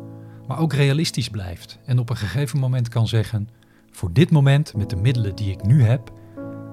maar 0.48 0.60
ook 0.60 0.74
realistisch 0.74 1.30
blijft 1.30 1.80
en 1.86 2.00
op 2.00 2.10
een 2.10 2.18
gegeven 2.18 2.60
moment 2.60 2.90
kan 2.90 3.08
zeggen: 3.08 3.50
voor 3.92 4.14
dit 4.14 4.32
moment, 4.32 4.76
met 4.76 4.90
de 4.90 4.96
middelen 4.96 5.36
die 5.36 5.52
ik 5.52 5.64
nu 5.64 5.84
heb, 5.84 6.12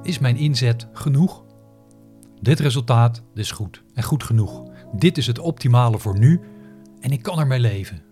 is 0.02 0.18
mijn 0.18 0.36
inzet 0.36 0.88
genoeg. 0.92 1.44
Dit 2.40 2.60
resultaat 2.60 3.22
is 3.34 3.50
goed 3.50 3.82
en 3.94 4.02
goed 4.02 4.22
genoeg. 4.22 4.62
Dit 4.92 5.18
is 5.18 5.26
het 5.26 5.38
optimale 5.38 5.98
voor 5.98 6.18
nu 6.18 6.40
en 7.00 7.10
ik 7.10 7.22
kan 7.22 7.38
ermee 7.38 7.60
leven. 7.60 8.02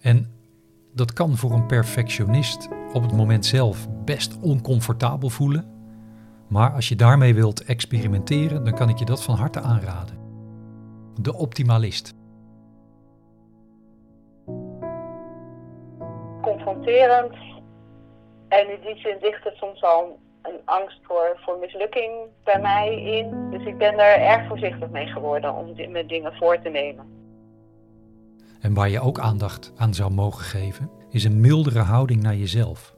En 0.00 0.30
dat 0.94 1.12
kan 1.12 1.36
voor 1.36 1.52
een 1.52 1.66
perfectionist 1.66 2.68
op 2.92 3.02
het 3.02 3.12
moment 3.12 3.46
zelf 3.46 3.88
best 4.04 4.38
oncomfortabel 4.40 5.30
voelen. 5.30 5.66
Maar 6.48 6.72
als 6.72 6.88
je 6.88 6.96
daarmee 6.96 7.34
wilt 7.34 7.64
experimenteren, 7.64 8.64
dan 8.64 8.74
kan 8.74 8.88
ik 8.88 8.98
je 8.98 9.04
dat 9.04 9.22
van 9.22 9.36
harte 9.36 9.60
aanraden. 9.60 10.23
De 11.20 11.34
optimalist. 11.34 12.14
Confronterend. 16.42 17.34
En 18.48 18.70
in 18.70 18.80
die 18.80 18.96
zin 18.96 19.16
ligt 19.20 19.46
er 19.46 19.56
soms 19.56 19.82
al 19.82 20.18
een 20.42 20.60
angst 20.64 20.98
voor, 21.02 21.38
voor 21.44 21.58
mislukking 21.58 22.12
bij 22.44 22.60
mij 22.60 23.02
in. 23.02 23.50
Dus 23.50 23.66
ik 23.66 23.78
ben 23.78 23.96
daar 23.96 24.18
erg 24.18 24.48
voorzichtig 24.48 24.90
mee 24.90 25.06
geworden 25.06 25.54
om 25.54 25.90
me 25.90 26.06
dingen 26.06 26.34
voor 26.34 26.60
te 26.62 26.68
nemen. 26.68 27.06
En 28.60 28.74
waar 28.74 28.88
je 28.88 29.00
ook 29.00 29.18
aandacht 29.18 29.72
aan 29.76 29.94
zou 29.94 30.10
mogen 30.10 30.44
geven, 30.44 30.90
is 31.10 31.24
een 31.24 31.40
mildere 31.40 31.80
houding 31.80 32.22
naar 32.22 32.36
jezelf. 32.36 32.94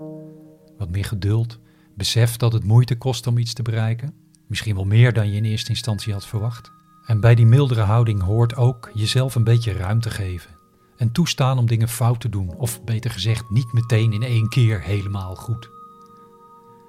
Wat 0.79 0.91
meer 0.91 1.05
geduld, 1.05 1.59
besef 1.95 2.37
dat 2.37 2.53
het 2.53 2.65
moeite 2.65 2.99
kost 2.99 3.27
om 3.27 3.39
iets 3.39 3.55
te 3.55 3.63
bereiken, 3.63 4.15
misschien 4.47 4.75
wel 4.75 4.85
meer 4.85 5.13
dan 5.13 5.31
je 5.31 5.37
in 5.37 5.45
eerste 5.45 5.71
instantie 5.71 6.13
had 6.13 6.27
verwacht. 6.27 6.76
En 7.07 7.21
bij 7.21 7.35
die 7.35 7.47
mildere 7.47 7.81
houding 7.81 8.23
hoort 8.23 8.57
ook 8.57 8.91
jezelf 8.95 9.35
een 9.35 9.45
beetje 9.45 9.73
ruimte 9.73 10.11
geven. 10.11 10.51
En 10.97 11.13
toestaan 11.13 11.59
om 11.59 11.67
dingen 11.67 11.89
fout 11.89 12.21
te 12.21 12.29
doen, 12.29 12.55
of 12.57 12.85
beter 12.85 13.11
gezegd, 13.11 13.51
niet 13.51 13.73
meteen 13.73 14.13
in 14.13 14.23
één 14.23 14.49
keer 14.49 14.83
helemaal 14.83 15.35
goed. 15.35 15.69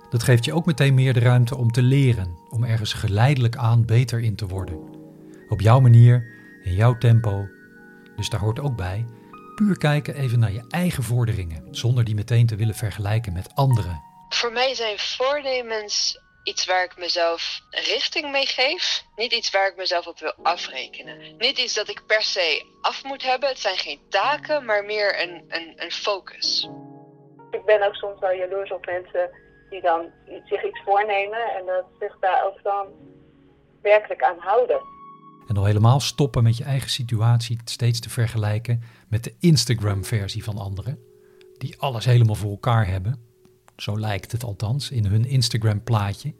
Dat 0.09 0.23
geeft 0.23 0.45
je 0.45 0.53
ook 0.53 0.65
meteen 0.65 0.93
meer 0.93 1.13
de 1.13 1.19
ruimte 1.19 1.55
om 1.57 1.71
te 1.71 1.81
leren, 1.81 2.37
om 2.49 2.63
ergens 2.63 2.93
geleidelijk 2.93 3.55
aan 3.55 3.85
beter 3.85 4.19
in 4.19 4.35
te 4.35 4.47
worden. 4.47 4.79
Op 5.49 5.61
jouw 5.61 5.79
manier, 5.79 6.25
in 6.63 6.73
jouw 6.73 6.97
tempo. 6.97 7.47
Dus 8.15 8.29
daar 8.29 8.39
hoort 8.39 8.59
ook 8.59 8.75
bij 8.75 9.05
puur 9.57 9.77
kijken 9.77 10.15
even 10.15 10.39
naar 10.39 10.51
je 10.51 10.63
eigen 10.69 11.03
vorderingen, 11.03 11.67
zonder 11.71 12.03
die 12.03 12.15
meteen 12.15 12.45
te 12.45 12.55
willen 12.55 12.75
vergelijken 12.75 13.33
met 13.33 13.55
anderen. 13.55 14.01
Voor 14.29 14.51
mij 14.51 14.75
zijn 14.75 14.95
voornemens 14.97 16.19
iets 16.47 16.65
waar 16.65 16.83
ik 16.83 16.97
mezelf 16.97 17.61
richting 17.69 18.31
mee 18.31 18.45
geef. 18.45 19.03
Niet 19.15 19.33
iets 19.33 19.51
waar 19.51 19.67
ik 19.67 19.75
mezelf 19.75 20.07
op 20.07 20.19
wil 20.19 20.33
afrekenen. 20.43 21.37
Niet 21.37 21.57
iets 21.57 21.73
dat 21.73 21.89
ik 21.89 22.03
per 22.07 22.21
se 22.21 22.65
af 22.81 23.03
moet 23.03 23.23
hebben. 23.23 23.49
Het 23.49 23.59
zijn 23.59 23.77
geen 23.77 23.99
taken, 24.09 24.65
maar 24.65 24.85
meer 24.85 25.21
een, 25.21 25.43
een, 25.47 25.73
een 25.75 25.91
focus. 25.91 26.69
Ik 27.51 27.65
ben 27.65 27.87
ook 27.87 27.95
soms 27.95 28.19
wel 28.19 28.31
jaloers 28.31 28.71
op 28.71 28.85
mensen 28.85 29.29
die 29.69 29.81
dan 29.81 30.11
zich 30.45 30.63
iets 30.63 30.81
voornemen 30.85 31.55
en 31.57 31.65
dat 31.65 31.85
zich 31.99 32.19
daar 32.19 32.45
ook 32.45 32.63
dan 32.63 32.87
werkelijk 33.81 34.23
aan 34.23 34.39
houden. 34.39 34.81
En 35.47 35.57
al 35.57 35.65
helemaal 35.65 35.99
stoppen 35.99 36.43
met 36.43 36.57
je 36.57 36.63
eigen 36.63 36.89
situatie 36.89 37.59
steeds 37.65 37.99
te 37.99 38.09
vergelijken 38.09 38.81
met 39.09 39.23
de 39.23 39.35
Instagram-versie 39.39 40.43
van 40.43 40.57
anderen, 40.57 40.99
die 41.57 41.75
alles 41.79 42.05
helemaal 42.05 42.35
voor 42.35 42.51
elkaar 42.51 42.87
hebben. 42.87 43.26
Zo 43.77 43.99
lijkt 43.99 44.31
het 44.31 44.43
althans 44.43 44.91
in 44.91 45.05
hun 45.05 45.25
Instagram-plaatje. 45.25 46.33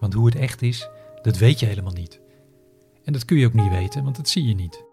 Want 0.00 0.12
hoe 0.12 0.26
het 0.26 0.36
echt 0.36 0.62
is, 0.62 0.88
dat 1.22 1.36
weet 1.36 1.60
je 1.60 1.66
helemaal 1.66 1.92
niet. 1.92 2.20
En 3.04 3.12
dat 3.12 3.24
kun 3.24 3.36
je 3.36 3.46
ook 3.46 3.52
niet 3.52 3.68
weten, 3.68 4.04
want 4.04 4.16
dat 4.16 4.28
zie 4.28 4.44
je 4.48 4.54
niet. 4.54 4.84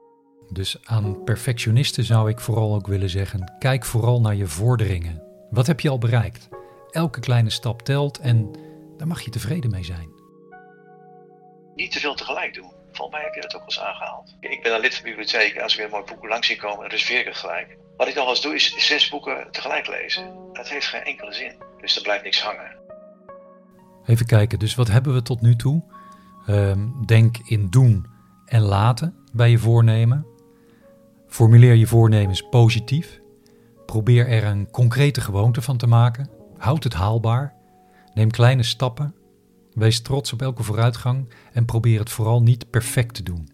Dus 0.50 0.78
aan 0.84 1.24
perfectionisten 1.24 2.04
zou 2.04 2.30
ik 2.30 2.40
vooral 2.40 2.76
ook 2.76 2.88
willen 2.88 3.10
zeggen: 3.10 3.54
kijk 3.60 3.86
vooral 3.86 4.22
naar 4.22 4.36
je 4.36 4.48
vorderingen. 4.48 5.24
Wat 5.50 5.68
heb 5.68 5.80
je 5.80 5.90
al 5.90 5.98
bereikt? 5.98 6.50
Elke 6.92 7.20
kleine 7.20 7.50
stap 7.50 7.82
telt 7.82 8.18
en 8.18 8.52
daar 8.98 9.08
mag 9.08 9.22
je 9.22 9.32
tevreden 9.32 9.72
mee 9.72 9.84
zijn. 9.84 10.10
Niet 11.76 11.92
te 11.92 12.00
veel 12.00 12.16
tegelijk 12.16 12.54
doen. 12.54 12.72
Volgens 12.94 13.18
mij 13.18 13.26
heb 13.26 13.34
je 13.34 13.42
dat 13.42 13.56
ook 13.56 13.66
eens 13.66 13.80
aangehaald. 13.80 14.36
Ik 14.40 14.62
ben 14.62 14.72
dan 14.72 14.82
lid 14.82 14.96
van 14.96 15.04
de 15.04 15.10
bibliotheek 15.10 15.60
als 15.60 15.72
ik 15.72 15.78
weer 15.78 15.88
een 15.88 15.92
mooi 15.92 16.04
boek 16.04 16.28
langs 16.30 16.48
zie 16.48 16.58
komen, 16.58 16.90
reserveer 16.90 17.20
ik 17.20 17.26
het 17.26 17.38
gelijk. 17.38 17.78
Wat 17.98 18.08
ik 18.08 18.16
nog 18.16 18.30
eens 18.30 18.42
doe, 18.42 18.56
is 18.56 18.76
zes 18.88 19.10
boeken 19.10 19.48
tegelijk 19.52 19.88
lezen. 19.88 20.34
Dat 20.54 20.70
heeft 20.70 20.88
geen 20.88 21.04
enkele 21.04 21.34
zin. 21.34 21.56
Dus 21.82 21.96
er 21.96 22.02
blijft 22.02 22.24
niks 22.24 22.42
hangen. 22.42 22.76
Even 24.06 24.26
kijken, 24.26 24.60
dus 24.60 24.76
wat 24.76 24.88
hebben 24.88 25.14
we 25.14 25.22
tot 25.22 25.42
nu 25.42 25.56
toe? 25.56 25.84
Ehm, 26.46 26.88
denk 27.06 27.38
in 27.38 27.70
doen 27.70 28.06
en 28.46 28.62
laten 28.62 29.16
bij 29.32 29.50
je 29.50 29.58
voornemen. 29.58 30.26
Formuleer 31.28 31.74
je 31.74 31.88
voornemens 31.88 32.42
positief. 32.42 33.22
Probeer 33.86 34.28
er 34.28 34.44
een 34.44 34.72
concrete 34.72 35.22
gewoonte 35.22 35.62
van 35.62 35.78
te 35.78 35.88
maken. 35.88 36.30
Houd 36.58 36.84
het 36.84 36.94
haalbaar. 36.94 37.56
Neem 38.14 38.32
kleine 38.32 38.64
stappen. 38.64 39.16
Wees 39.76 40.02
trots 40.02 40.34
op 40.34 40.42
elke 40.42 40.64
vooruitgang 40.64 41.34
en 41.54 41.66
probeer 41.66 42.00
het 42.00 42.10
vooral 42.10 42.42
niet 42.42 42.70
perfect 42.70 43.16
te 43.16 43.24
doen. 43.24 43.50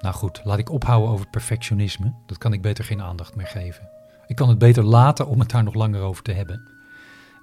Nou 0.00 0.14
goed, 0.14 0.40
laat 0.44 0.58
ik 0.58 0.70
ophouden 0.70 1.10
over 1.10 1.28
perfectionisme. 1.28 2.14
Dat 2.26 2.38
kan 2.38 2.52
ik 2.52 2.62
beter 2.62 2.84
geen 2.84 3.02
aandacht 3.02 3.34
meer 3.34 3.46
geven. 3.46 3.88
Ik 4.26 4.36
kan 4.36 4.48
het 4.48 4.58
beter 4.58 4.84
laten 4.84 5.26
om 5.26 5.40
het 5.40 5.50
daar 5.50 5.62
nog 5.62 5.74
langer 5.74 6.02
over 6.02 6.22
te 6.22 6.32
hebben. 6.32 6.70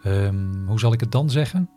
Ehm, 0.04 0.66
hoe 0.66 0.80
zal 0.80 0.94
ik 0.94 1.00
het 1.00 1.12
dan 1.12 1.30
zeggen? 1.30 1.70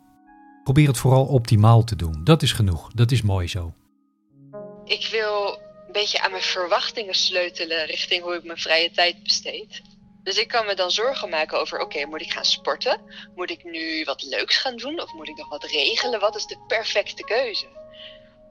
Probeer 0.63 0.87
het 0.87 0.97
vooral 0.97 1.25
optimaal 1.25 1.83
te 1.83 1.95
doen. 1.95 2.23
Dat 2.23 2.41
is 2.41 2.51
genoeg. 2.51 2.91
Dat 2.93 3.11
is 3.11 3.21
mooi 3.21 3.47
zo. 3.47 3.73
Ik 4.85 5.07
wil 5.11 5.59
een 5.85 5.91
beetje 5.91 6.21
aan 6.21 6.31
mijn 6.31 6.43
verwachtingen 6.43 7.15
sleutelen 7.15 7.85
richting 7.85 8.23
hoe 8.23 8.35
ik 8.35 8.43
mijn 8.43 8.57
vrije 8.57 8.91
tijd 8.91 9.23
besteed. 9.23 9.81
Dus 10.23 10.37
ik 10.37 10.47
kan 10.47 10.65
me 10.65 10.73
dan 10.73 10.91
zorgen 10.91 11.29
maken 11.29 11.59
over: 11.59 11.79
oké, 11.79 12.05
moet 12.05 12.21
ik 12.21 12.31
gaan 12.31 12.45
sporten? 12.45 13.01
Moet 13.35 13.49
ik 13.49 13.63
nu 13.63 14.03
wat 14.03 14.23
leuks 14.23 14.57
gaan 14.57 14.75
doen? 14.75 15.01
Of 15.01 15.13
moet 15.13 15.27
ik 15.27 15.37
nog 15.37 15.49
wat 15.49 15.63
regelen? 15.63 16.19
Wat 16.19 16.35
is 16.35 16.45
de 16.45 16.57
perfecte 16.67 17.23
keuze? 17.23 17.67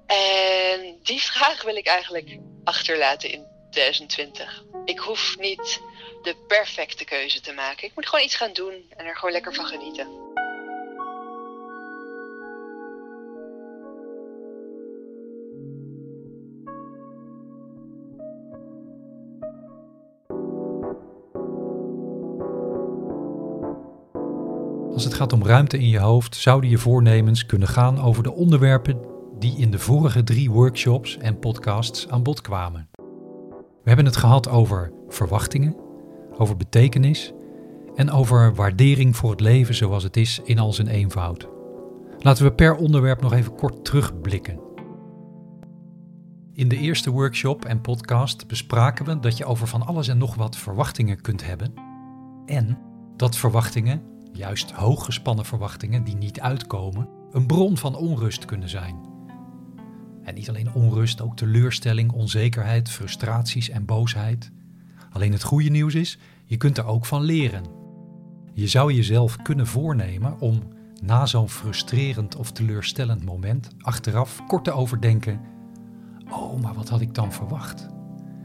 En 0.07 0.99
die 1.03 1.23
vraag 1.23 1.63
wil 1.63 1.77
ik 1.77 1.87
eigenlijk 1.87 2.39
achterlaten 2.65 3.31
in 3.31 3.47
2020. 3.71 4.65
Ik 4.85 4.99
hoef 4.99 5.37
niet 5.39 5.81
de 6.23 6.37
perfecte 6.47 7.05
keuze 7.05 7.41
te 7.41 7.53
maken. 7.53 7.87
Ik 7.87 7.95
moet 7.95 8.09
gewoon 8.09 8.25
iets 8.25 8.37
gaan 8.37 8.53
doen 8.53 8.93
en 8.97 9.07
er 9.07 9.17
gewoon 9.17 9.33
lekker 9.33 9.55
van 9.55 9.67
genieten. 9.67 10.29
Als 24.99 25.07
het 25.07 25.17
gaat 25.17 25.33
om 25.33 25.45
ruimte 25.45 25.79
in 25.79 25.89
je 25.89 25.99
hoofd, 25.99 26.37
zouden 26.37 26.71
je 26.71 26.79
voornemens 26.79 27.47
kunnen 27.47 27.69
gaan 27.69 28.01
over 28.01 28.23
de 28.23 28.33
onderwerpen 28.33 29.01
die 29.39 29.57
in 29.59 29.71
de 29.71 29.79
vorige 29.79 30.25
drie 30.25 30.51
workshops 30.51 31.19
en 31.19 31.39
podcasts 31.39 32.09
aan 32.09 32.23
bod 32.23 32.41
kwamen. 32.41 32.89
We 33.83 33.85
hebben 33.85 34.05
het 34.05 34.17
gehad 34.17 34.49
over 34.49 34.93
verwachtingen, 35.09 35.77
over 36.39 36.57
betekenis 36.57 37.33
en 37.95 38.11
over 38.11 38.55
waardering 38.55 39.17
voor 39.17 39.31
het 39.31 39.41
leven 39.41 39.75
zoals 39.75 40.03
het 40.03 40.17
is 40.17 40.41
in 40.45 40.59
al 40.59 40.73
zijn 40.73 40.89
eenvoud. 40.89 41.49
Laten 42.19 42.45
we 42.45 42.53
per 42.53 42.75
onderwerp 42.75 43.21
nog 43.21 43.33
even 43.33 43.55
kort 43.55 43.85
terugblikken. 43.85 44.61
In 46.53 46.69
de 46.69 46.79
eerste 46.79 47.11
workshop 47.11 47.65
en 47.65 47.81
podcast 47.81 48.47
bespraken 48.47 49.05
we 49.05 49.21
dat 49.21 49.37
je 49.37 49.45
over 49.45 49.67
van 49.67 49.87
alles 49.87 50.09
en 50.09 50.19
nog 50.19 50.35
wat 50.35 50.57
verwachtingen 50.57 51.21
kunt 51.21 51.47
hebben 51.47 51.73
en 52.47 52.79
dat 53.17 53.37
verwachtingen, 53.37 54.17
juist 54.39 54.71
hooggespannen 54.71 55.45
verwachtingen 55.45 56.05
die 56.05 56.17
niet 56.17 56.41
uitkomen, 56.41 57.09
een 57.31 57.47
bron 57.47 57.77
van 57.77 57.97
onrust 57.97 58.45
kunnen 58.45 58.69
zijn. 58.69 58.97
En 60.23 60.35
niet 60.35 60.49
alleen 60.49 60.75
onrust, 60.75 61.21
ook 61.21 61.37
teleurstelling, 61.37 62.13
onzekerheid, 62.13 62.91
frustraties 62.91 63.69
en 63.71 63.85
boosheid. 63.85 64.51
Alleen 65.11 65.33
het 65.33 65.43
goede 65.43 65.69
nieuws 65.69 65.95
is, 65.95 66.19
je 66.45 66.57
kunt 66.57 66.79
er 66.79 66.87
ook 66.87 67.07
van 67.07 67.23
leren. 67.23 67.65
Je 68.53 68.67
zou 68.67 68.93
jezelf 68.93 69.37
kunnen 69.37 69.67
voornemen 69.67 70.41
om 70.41 70.63
na 71.03 71.27
zo'n 71.27 71.49
frustrerend 71.49 72.37
of 72.37 72.53
teleurstellend 72.53 73.25
moment 73.25 73.69
achteraf 73.79 74.47
kort 74.47 74.65
te 74.65 74.73
overdenken: 74.73 75.41
Oh, 76.31 76.61
maar 76.61 76.75
wat 76.75 76.89
had 76.89 77.01
ik 77.01 77.15
dan 77.15 77.33
verwacht? 77.33 77.89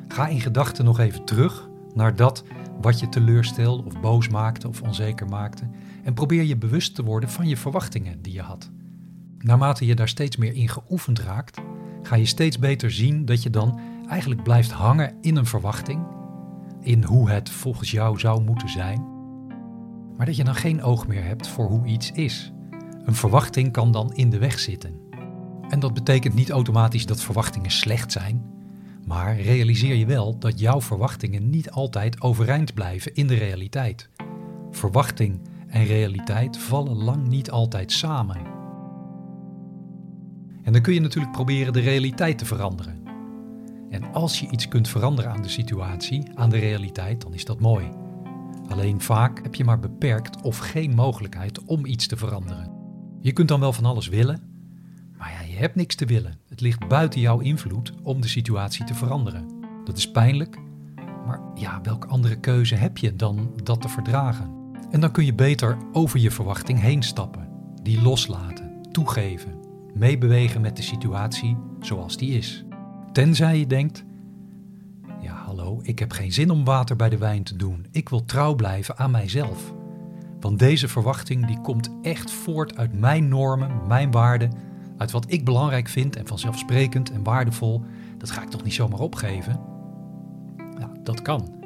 Ga 0.07 0.27
in 0.27 0.41
gedachten 0.41 0.85
nog 0.85 0.99
even 0.99 1.25
terug 1.25 1.69
naar 1.93 2.15
dat 2.15 2.43
wat 2.81 2.99
je 2.99 3.09
teleurstelde 3.09 3.83
of 3.85 4.01
boos 4.01 4.29
maakte 4.29 4.67
of 4.67 4.81
onzeker 4.81 5.27
maakte 5.27 5.69
en 6.03 6.13
probeer 6.13 6.43
je 6.43 6.57
bewust 6.57 6.95
te 6.95 7.03
worden 7.03 7.29
van 7.29 7.47
je 7.47 7.57
verwachtingen 7.57 8.21
die 8.21 8.33
je 8.33 8.41
had. 8.41 8.71
Naarmate 9.37 9.85
je 9.85 9.95
daar 9.95 10.07
steeds 10.07 10.37
meer 10.37 10.53
in 10.53 10.69
geoefend 10.69 11.19
raakt, 11.19 11.61
ga 12.01 12.15
je 12.15 12.25
steeds 12.25 12.59
beter 12.59 12.91
zien 12.91 13.25
dat 13.25 13.43
je 13.43 13.49
dan 13.49 13.79
eigenlijk 14.07 14.43
blijft 14.43 14.71
hangen 14.71 15.15
in 15.21 15.35
een 15.35 15.45
verwachting, 15.45 16.05
in 16.81 17.03
hoe 17.03 17.29
het 17.29 17.49
volgens 17.49 17.91
jou 17.91 18.19
zou 18.19 18.43
moeten 18.43 18.69
zijn, 18.69 19.05
maar 20.17 20.25
dat 20.25 20.35
je 20.35 20.43
dan 20.43 20.55
geen 20.55 20.83
oog 20.83 21.07
meer 21.07 21.23
hebt 21.23 21.47
voor 21.47 21.67
hoe 21.67 21.85
iets 21.85 22.11
is. 22.11 22.51
Een 23.05 23.15
verwachting 23.15 23.71
kan 23.71 23.91
dan 23.91 24.13
in 24.13 24.29
de 24.29 24.37
weg 24.37 24.59
zitten. 24.59 25.01
En 25.69 25.79
dat 25.79 25.93
betekent 25.93 26.33
niet 26.33 26.49
automatisch 26.49 27.05
dat 27.05 27.21
verwachtingen 27.21 27.71
slecht 27.71 28.11
zijn, 28.11 28.52
maar 29.05 29.41
realiseer 29.41 29.95
je 29.95 30.05
wel 30.05 30.39
dat 30.39 30.59
jouw 30.59 30.81
verwachtingen 30.81 31.49
niet 31.49 31.71
altijd 31.71 32.21
overeind 32.21 32.73
blijven 32.73 33.13
in 33.13 33.27
de 33.27 33.35
realiteit. 33.35 34.09
Verwachting 34.71 35.39
en 35.67 35.85
realiteit 35.85 36.57
vallen 36.57 36.97
lang 36.97 37.27
niet 37.27 37.51
altijd 37.51 37.91
samen. 37.91 38.37
En 40.63 40.73
dan 40.73 40.81
kun 40.81 40.93
je 40.93 41.01
natuurlijk 41.01 41.33
proberen 41.33 41.73
de 41.73 41.79
realiteit 41.79 42.37
te 42.37 42.45
veranderen. 42.45 43.01
En 43.89 44.13
als 44.13 44.39
je 44.39 44.49
iets 44.49 44.67
kunt 44.67 44.87
veranderen 44.87 45.31
aan 45.31 45.41
de 45.41 45.49
situatie, 45.49 46.23
aan 46.35 46.49
de 46.49 46.59
realiteit, 46.59 47.21
dan 47.21 47.33
is 47.33 47.45
dat 47.45 47.59
mooi. 47.59 47.89
Alleen 48.67 49.01
vaak 49.01 49.43
heb 49.43 49.55
je 49.55 49.63
maar 49.63 49.79
beperkt 49.79 50.41
of 50.41 50.57
geen 50.57 50.95
mogelijkheid 50.95 51.63
om 51.63 51.85
iets 51.85 52.07
te 52.07 52.17
veranderen. 52.17 52.71
Je 53.19 53.31
kunt 53.31 53.47
dan 53.47 53.59
wel 53.59 53.73
van 53.73 53.85
alles 53.85 54.07
willen, 54.07 54.52
je 55.53 55.59
hebt 55.59 55.75
niks 55.75 55.95
te 55.95 56.05
willen. 56.05 56.37
Het 56.49 56.61
ligt 56.61 56.87
buiten 56.87 57.21
jouw 57.21 57.39
invloed 57.39 57.93
om 58.03 58.21
de 58.21 58.27
situatie 58.27 58.85
te 58.85 58.93
veranderen. 58.93 59.47
Dat 59.83 59.97
is 59.97 60.11
pijnlijk, 60.11 60.57
maar 61.25 61.39
ja, 61.55 61.81
welke 61.81 62.07
andere 62.07 62.39
keuze 62.39 62.75
heb 62.75 62.97
je 62.97 63.15
dan 63.15 63.53
dat 63.63 63.81
te 63.81 63.89
verdragen? 63.89 64.51
En 64.91 64.99
dan 64.99 65.11
kun 65.11 65.25
je 65.25 65.33
beter 65.33 65.77
over 65.91 66.19
je 66.19 66.31
verwachting 66.31 66.79
heen 66.79 67.03
stappen, 67.03 67.47
die 67.81 68.01
loslaten, 68.01 68.81
toegeven, 68.91 69.53
meebewegen 69.93 70.61
met 70.61 70.75
de 70.75 70.83
situatie 70.83 71.57
zoals 71.79 72.17
die 72.17 72.37
is. 72.37 72.63
Tenzij 73.11 73.59
je 73.59 73.67
denkt: 73.67 74.03
ja, 75.21 75.33
hallo, 75.33 75.79
ik 75.83 75.99
heb 75.99 76.11
geen 76.11 76.33
zin 76.33 76.49
om 76.49 76.63
water 76.63 76.95
bij 76.95 77.09
de 77.09 77.17
wijn 77.17 77.43
te 77.43 77.55
doen. 77.55 77.85
Ik 77.91 78.09
wil 78.09 78.25
trouw 78.25 78.55
blijven 78.55 78.97
aan 78.97 79.11
mijzelf. 79.11 79.73
Want 80.39 80.59
deze 80.59 80.87
verwachting 80.87 81.47
die 81.47 81.61
komt 81.61 81.89
echt 82.01 82.31
voort 82.31 82.77
uit 82.77 82.99
mijn 82.99 83.27
normen, 83.27 83.87
mijn 83.87 84.11
waarden, 84.11 84.71
wat 85.11 85.31
ik 85.31 85.45
belangrijk 85.45 85.87
vind 85.87 86.15
en 86.15 86.27
vanzelfsprekend 86.27 87.11
en 87.11 87.23
waardevol. 87.23 87.83
Dat 88.17 88.31
ga 88.31 88.41
ik 88.41 88.49
toch 88.49 88.63
niet 88.63 88.73
zomaar 88.73 88.99
opgeven? 88.99 89.59
Ja, 90.79 90.91
dat 91.03 91.21
kan. 91.21 91.61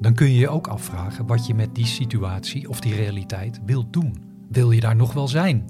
Dan 0.00 0.14
kun 0.14 0.26
je 0.26 0.38
je 0.38 0.48
ook 0.48 0.66
afvragen 0.66 1.26
wat 1.26 1.46
je 1.46 1.54
met 1.54 1.74
die 1.74 1.86
situatie 1.86 2.68
of 2.68 2.80
die 2.80 2.94
realiteit 2.94 3.60
wilt 3.64 3.92
doen. 3.92 4.16
Wil 4.48 4.70
je 4.70 4.80
daar 4.80 4.96
nog 4.96 5.12
wel 5.12 5.28
zijn? 5.28 5.64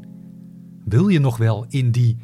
Wil 0.84 1.08
je 1.08 1.20
nog 1.20 1.36
wel 1.36 1.64
in 1.68 1.90
die 1.90 2.18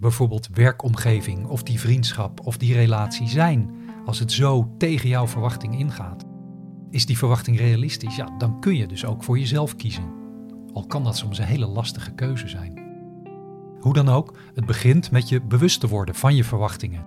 bijvoorbeeld 0.00 0.48
werkomgeving 0.52 1.46
of 1.46 1.62
die 1.62 1.80
vriendschap 1.80 2.46
of 2.46 2.56
die 2.56 2.74
relatie 2.74 3.28
zijn 3.28 3.70
als 4.04 4.18
het 4.18 4.32
zo 4.32 4.74
tegen 4.78 5.08
jouw 5.08 5.26
verwachting 5.26 5.78
ingaat? 5.78 6.24
Is 6.90 7.06
die 7.06 7.18
verwachting 7.18 7.58
realistisch? 7.58 8.16
Ja, 8.16 8.34
dan 8.38 8.60
kun 8.60 8.76
je 8.76 8.86
dus 8.86 9.04
ook 9.04 9.24
voor 9.24 9.38
jezelf 9.38 9.76
kiezen. 9.76 10.12
Al 10.72 10.86
kan 10.86 11.04
dat 11.04 11.16
soms 11.16 11.38
een 11.38 11.44
hele 11.44 11.66
lastige 11.66 12.10
keuze 12.10 12.48
zijn. 12.48 12.83
Hoe 13.84 13.92
dan 13.94 14.08
ook, 14.08 14.38
het 14.54 14.66
begint 14.66 15.10
met 15.10 15.28
je 15.28 15.40
bewust 15.40 15.80
te 15.80 15.88
worden 15.88 16.14
van 16.14 16.34
je 16.34 16.44
verwachtingen. 16.44 17.06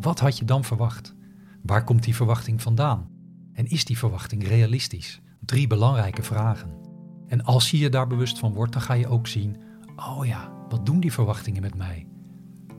Wat 0.00 0.20
had 0.20 0.38
je 0.38 0.44
dan 0.44 0.64
verwacht? 0.64 1.14
Waar 1.62 1.84
komt 1.84 2.02
die 2.02 2.16
verwachting 2.16 2.62
vandaan? 2.62 3.10
En 3.52 3.66
is 3.66 3.84
die 3.84 3.98
verwachting 3.98 4.48
realistisch? 4.48 5.20
Drie 5.40 5.66
belangrijke 5.66 6.22
vragen. 6.22 6.80
En 7.26 7.44
als 7.44 7.70
je 7.70 7.78
je 7.78 7.88
daar 7.88 8.06
bewust 8.06 8.38
van 8.38 8.52
wordt, 8.52 8.72
dan 8.72 8.82
ga 8.82 8.94
je 8.94 9.08
ook 9.08 9.26
zien: 9.26 9.62
oh 9.96 10.26
ja, 10.26 10.52
wat 10.68 10.86
doen 10.86 11.00
die 11.00 11.12
verwachtingen 11.12 11.62
met 11.62 11.74
mij? 11.74 12.06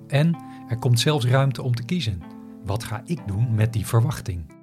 En 0.08 0.38
er 0.68 0.80
komt 0.80 1.00
zelfs 1.00 1.26
ruimte 1.26 1.62
om 1.62 1.76
te 1.76 1.86
kiezen. 1.86 2.22
Wat 2.66 2.84
ga 2.84 3.02
ik 3.06 3.28
doen 3.28 3.56
met 3.56 3.74
die 3.74 3.88
verwachting? 3.88 4.54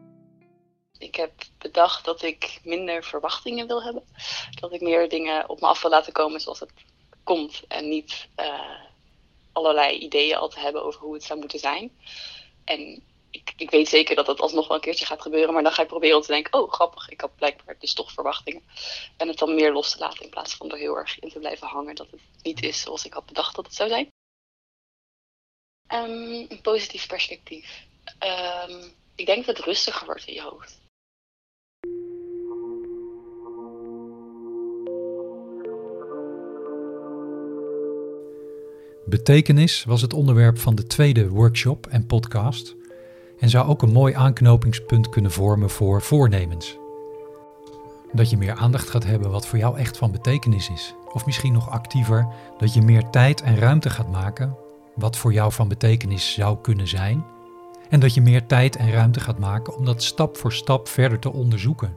Ik 0.98 1.14
heb 1.14 1.32
bedacht 1.58 2.04
dat 2.04 2.22
ik 2.22 2.60
minder 2.64 3.04
verwachtingen 3.04 3.66
wil 3.66 3.82
hebben. 3.82 4.02
Dat 4.60 4.72
ik 4.72 4.80
meer 4.80 5.08
dingen 5.08 5.48
op 5.48 5.60
me 5.60 5.66
af 5.66 5.82
wil 5.82 5.90
laten 5.90 6.12
komen 6.12 6.40
zoals 6.40 6.60
het 6.60 6.72
komt. 7.26 7.62
En 7.68 7.88
niet 7.88 8.28
uh, 8.36 8.80
allerlei 9.52 9.98
ideeën 9.98 10.36
al 10.36 10.48
te 10.48 10.60
hebben 10.60 10.84
over 10.84 11.00
hoe 11.00 11.14
het 11.14 11.24
zou 11.24 11.38
moeten 11.38 11.58
zijn. 11.58 11.90
En 12.64 13.02
ik, 13.30 13.52
ik, 13.56 13.70
weet 13.70 13.88
zeker 13.88 14.16
dat 14.16 14.26
dat 14.26 14.40
alsnog 14.40 14.66
wel 14.66 14.76
een 14.76 14.82
keertje 14.82 15.06
gaat 15.06 15.22
gebeuren. 15.22 15.54
Maar 15.54 15.62
dan 15.62 15.72
ga 15.72 15.82
ik 15.82 15.88
proberen 15.88 16.16
om 16.16 16.22
te 16.22 16.32
denken: 16.32 16.52
oh, 16.52 16.72
grappig, 16.72 17.08
ik 17.08 17.20
had 17.20 17.36
blijkbaar 17.36 17.76
dus 17.78 17.94
toch 17.94 18.12
verwachtingen. 18.12 18.62
En 19.16 19.28
het 19.28 19.38
dan 19.38 19.54
meer 19.54 19.72
los 19.72 19.92
te 19.92 19.98
laten 19.98 20.24
in 20.24 20.30
plaats 20.30 20.54
van 20.54 20.70
er 20.70 20.78
heel 20.78 20.96
erg 20.96 21.18
in 21.18 21.28
te 21.28 21.38
blijven 21.38 21.66
hangen 21.66 21.94
dat 21.94 22.10
het 22.10 22.20
niet 22.42 22.62
is 22.62 22.80
zoals 22.80 23.04
ik 23.04 23.12
had 23.12 23.26
bedacht 23.26 23.54
dat 23.56 23.64
het 23.64 23.74
zou 23.74 23.88
zijn. 23.88 24.08
Um, 25.94 26.46
een 26.48 26.60
positief 26.62 27.06
perspectief. 27.06 27.86
Um, 28.68 28.94
ik 29.14 29.26
denk 29.26 29.46
dat 29.46 29.56
het 29.56 29.66
rustiger 29.66 30.06
wordt 30.06 30.26
in 30.26 30.34
je 30.34 30.42
hoofd. 30.42 30.85
Betekenis 39.08 39.84
was 39.84 40.02
het 40.02 40.12
onderwerp 40.12 40.58
van 40.58 40.74
de 40.74 40.86
tweede 40.86 41.28
workshop 41.28 41.86
en 41.86 42.06
podcast 42.06 42.76
en 43.38 43.48
zou 43.48 43.68
ook 43.68 43.82
een 43.82 43.92
mooi 43.92 44.14
aanknopingspunt 44.14 45.08
kunnen 45.08 45.30
vormen 45.30 45.70
voor 45.70 46.02
voornemens. 46.02 46.78
dat 48.12 48.30
je 48.30 48.36
meer 48.36 48.54
aandacht 48.54 48.90
gaat 48.90 49.04
hebben 49.04 49.30
wat 49.30 49.46
voor 49.46 49.58
jou 49.58 49.78
echt 49.78 49.96
van 49.96 50.12
betekenis 50.12 50.70
is. 50.70 50.94
Of 51.12 51.26
misschien 51.26 51.52
nog 51.52 51.70
actiever, 51.70 52.26
dat 52.58 52.74
je 52.74 52.82
meer 52.82 53.10
tijd 53.10 53.40
en 53.40 53.58
ruimte 53.58 53.90
gaat 53.90 54.10
maken 54.10 54.56
wat 54.94 55.16
voor 55.16 55.32
jou 55.32 55.52
van 55.52 55.68
betekenis 55.68 56.32
zou 56.32 56.58
kunnen 56.62 56.88
zijn. 56.88 57.24
En 57.88 58.00
dat 58.00 58.14
je 58.14 58.20
meer 58.20 58.46
tijd 58.46 58.76
en 58.76 58.90
ruimte 58.90 59.20
gaat 59.20 59.38
maken 59.38 59.76
om 59.76 59.84
dat 59.84 60.02
stap 60.02 60.36
voor 60.36 60.52
stap 60.52 60.88
verder 60.88 61.18
te 61.18 61.32
onderzoeken. 61.32 61.96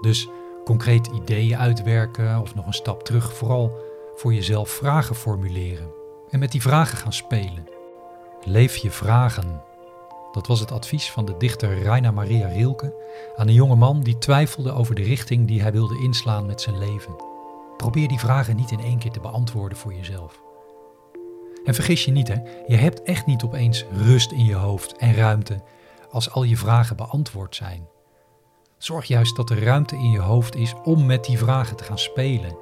Dus 0.00 0.28
concreet 0.64 1.06
ideeën 1.06 1.58
uitwerken 1.58 2.40
of 2.40 2.54
nog 2.54 2.66
een 2.66 2.72
stap 2.72 3.02
terug, 3.02 3.32
vooral 3.32 3.72
voor 4.14 4.34
jezelf 4.34 4.70
vragen 4.70 5.14
formuleren. 5.14 5.97
En 6.30 6.38
met 6.38 6.52
die 6.52 6.62
vragen 6.62 6.98
gaan 6.98 7.12
spelen. 7.12 7.68
Leef 8.44 8.76
je 8.76 8.90
vragen. 8.90 9.62
Dat 10.32 10.46
was 10.46 10.60
het 10.60 10.72
advies 10.72 11.10
van 11.10 11.24
de 11.24 11.36
dichter 11.38 11.82
Raina 11.82 12.10
Maria 12.10 12.48
Rilke 12.48 12.94
aan 13.36 13.48
een 13.48 13.54
jonge 13.54 13.74
man 13.74 14.00
die 14.00 14.18
twijfelde 14.18 14.72
over 14.72 14.94
de 14.94 15.02
richting 15.02 15.46
die 15.46 15.62
hij 15.62 15.72
wilde 15.72 15.98
inslaan 15.98 16.46
met 16.46 16.60
zijn 16.60 16.78
leven. 16.78 17.16
Probeer 17.76 18.08
die 18.08 18.18
vragen 18.18 18.56
niet 18.56 18.70
in 18.70 18.80
één 18.80 18.98
keer 18.98 19.10
te 19.10 19.20
beantwoorden 19.20 19.78
voor 19.78 19.94
jezelf. 19.94 20.40
En 21.64 21.74
vergis 21.74 22.04
je 22.04 22.10
niet, 22.10 22.28
hè, 22.28 22.36
je 22.66 22.76
hebt 22.76 23.02
echt 23.02 23.26
niet 23.26 23.42
opeens 23.42 23.84
rust 23.92 24.32
in 24.32 24.44
je 24.44 24.54
hoofd 24.54 24.96
en 24.96 25.14
ruimte 25.14 25.62
als 26.10 26.30
al 26.30 26.42
je 26.42 26.56
vragen 26.56 26.96
beantwoord 26.96 27.56
zijn. 27.56 27.88
Zorg 28.78 29.04
juist 29.06 29.36
dat 29.36 29.50
er 29.50 29.64
ruimte 29.64 29.96
in 29.96 30.10
je 30.10 30.20
hoofd 30.20 30.56
is 30.56 30.74
om 30.84 31.06
met 31.06 31.24
die 31.24 31.38
vragen 31.38 31.76
te 31.76 31.84
gaan 31.84 31.98
spelen. 31.98 32.56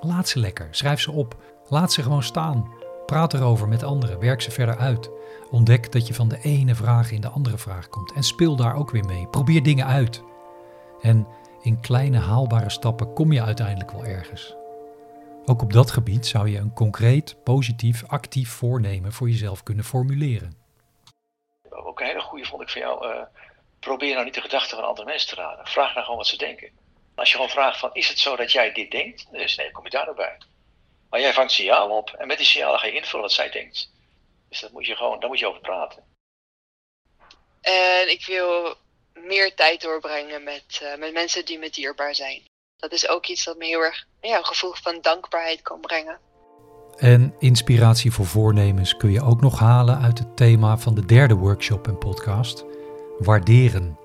Laat 0.00 0.28
ze 0.28 0.38
lekker, 0.38 0.68
schrijf 0.70 1.00
ze 1.00 1.12
op, 1.12 1.36
laat 1.68 1.92
ze 1.92 2.02
gewoon 2.02 2.22
staan. 2.22 2.79
Praat 3.10 3.34
erover 3.34 3.68
met 3.68 3.82
anderen, 3.82 4.20
werk 4.20 4.42
ze 4.42 4.50
verder 4.50 4.76
uit. 4.76 5.10
Ontdek 5.50 5.92
dat 5.92 6.06
je 6.06 6.14
van 6.14 6.28
de 6.28 6.38
ene 6.42 6.74
vraag 6.74 7.10
in 7.10 7.20
de 7.20 7.28
andere 7.28 7.58
vraag 7.58 7.88
komt 7.88 8.12
en 8.12 8.22
speel 8.22 8.56
daar 8.56 8.74
ook 8.74 8.90
weer 8.90 9.04
mee. 9.04 9.26
Probeer 9.26 9.62
dingen 9.62 9.86
uit. 9.86 10.22
En 11.00 11.26
in 11.62 11.80
kleine 11.80 12.18
haalbare 12.18 12.70
stappen 12.70 13.12
kom 13.12 13.32
je 13.32 13.42
uiteindelijk 13.42 13.90
wel 13.90 14.04
ergens. 14.04 14.54
Ook 15.44 15.62
op 15.62 15.72
dat 15.72 15.90
gebied 15.90 16.26
zou 16.26 16.48
je 16.48 16.58
een 16.58 16.72
concreet, 16.72 17.36
positief, 17.44 18.04
actief 18.06 18.50
voornemen 18.50 19.12
voor 19.12 19.28
jezelf 19.28 19.62
kunnen 19.62 19.84
formuleren. 19.84 20.56
Ook 21.70 22.00
een 22.00 22.06
hele 22.06 22.20
goede 22.20 22.44
vond 22.44 22.62
ik 22.62 22.68
van 22.68 22.80
jou. 22.80 23.06
Uh, 23.06 23.22
probeer 23.80 24.12
nou 24.12 24.24
niet 24.24 24.34
de 24.34 24.40
gedachten 24.40 24.76
van 24.76 24.86
andere 24.86 25.06
mensen 25.06 25.28
te 25.28 25.42
raden. 25.42 25.66
Vraag 25.66 25.92
nou 25.92 26.04
gewoon 26.04 26.18
wat 26.18 26.26
ze 26.26 26.36
denken. 26.36 26.70
Als 27.14 27.28
je 27.28 27.34
gewoon 27.34 27.50
vraagt 27.50 27.78
van, 27.78 27.90
is 27.92 28.08
het 28.08 28.18
zo 28.18 28.36
dat 28.36 28.52
jij 28.52 28.72
dit 28.72 28.90
denkt? 28.90 29.26
Dus 29.32 29.56
nee, 29.56 29.70
kom 29.70 29.84
je 29.84 29.90
daar 29.90 30.04
nou 30.04 30.16
bij. 30.16 30.36
Maar 31.10 31.20
jij 31.20 31.32
vangt 31.32 31.52
signaal 31.52 31.88
op 31.88 32.10
en 32.10 32.26
met 32.26 32.36
die 32.36 32.46
signalen 32.46 32.78
ga 32.78 32.86
je 32.86 32.92
invullen 32.92 33.20
wat 33.20 33.32
zij 33.32 33.50
denkt. 33.50 33.90
Dus 34.48 34.60
dat 34.60 34.72
moet 34.72 34.86
je 34.86 34.96
gewoon, 34.96 35.20
daar 35.20 35.28
moet 35.28 35.38
je 35.38 35.48
over 35.48 35.60
praten. 35.60 36.04
En 37.60 38.10
ik 38.10 38.26
wil 38.26 38.74
meer 39.12 39.54
tijd 39.54 39.80
doorbrengen 39.80 40.42
met, 40.42 40.80
uh, 40.82 40.96
met 40.96 41.12
mensen 41.12 41.44
die 41.44 41.58
me 41.58 41.70
dierbaar 41.70 42.14
zijn. 42.14 42.42
Dat 42.76 42.92
is 42.92 43.08
ook 43.08 43.26
iets 43.26 43.44
dat 43.44 43.56
me 43.56 43.64
heel 43.64 43.80
erg 43.80 44.06
ja, 44.20 44.38
een 44.38 44.44
gevoel 44.44 44.72
van 44.74 44.98
dankbaarheid 45.00 45.62
kan 45.62 45.80
brengen. 45.80 46.18
En 46.96 47.34
inspiratie 47.38 48.12
voor 48.12 48.26
voornemens 48.26 48.96
kun 48.96 49.10
je 49.10 49.22
ook 49.22 49.40
nog 49.40 49.58
halen 49.58 50.00
uit 50.00 50.18
het 50.18 50.36
thema 50.36 50.78
van 50.78 50.94
de 50.94 51.06
derde 51.06 51.34
workshop 51.34 51.86
en 51.86 51.98
podcast, 51.98 52.64
waarderen. 53.18 53.98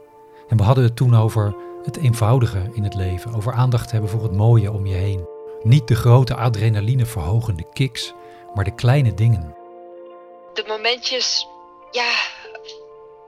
En 0.48 0.58
we 0.58 0.64
hadden 0.64 0.84
het 0.84 0.96
toen 0.96 1.16
over 1.16 1.56
het 1.84 1.98
eenvoudige 1.98 2.72
in 2.74 2.84
het 2.84 2.96
leven, 2.96 3.34
over 3.34 3.54
aandacht 3.54 3.92
hebben 3.92 4.10
voor 4.10 4.24
het 4.24 4.32
mooie 4.32 4.72
om 4.72 4.86
je 4.86 4.96
heen. 4.96 5.35
Niet 5.66 5.88
de 5.88 5.96
grote 5.96 6.36
adrenaline 6.36 7.06
verhogende 7.06 7.64
kicks, 7.74 8.14
maar 8.54 8.64
de 8.64 8.76
kleine 8.76 9.14
dingen. 9.14 9.56
De 10.54 10.64
momentjes, 10.68 11.48
ja, 11.92 12.12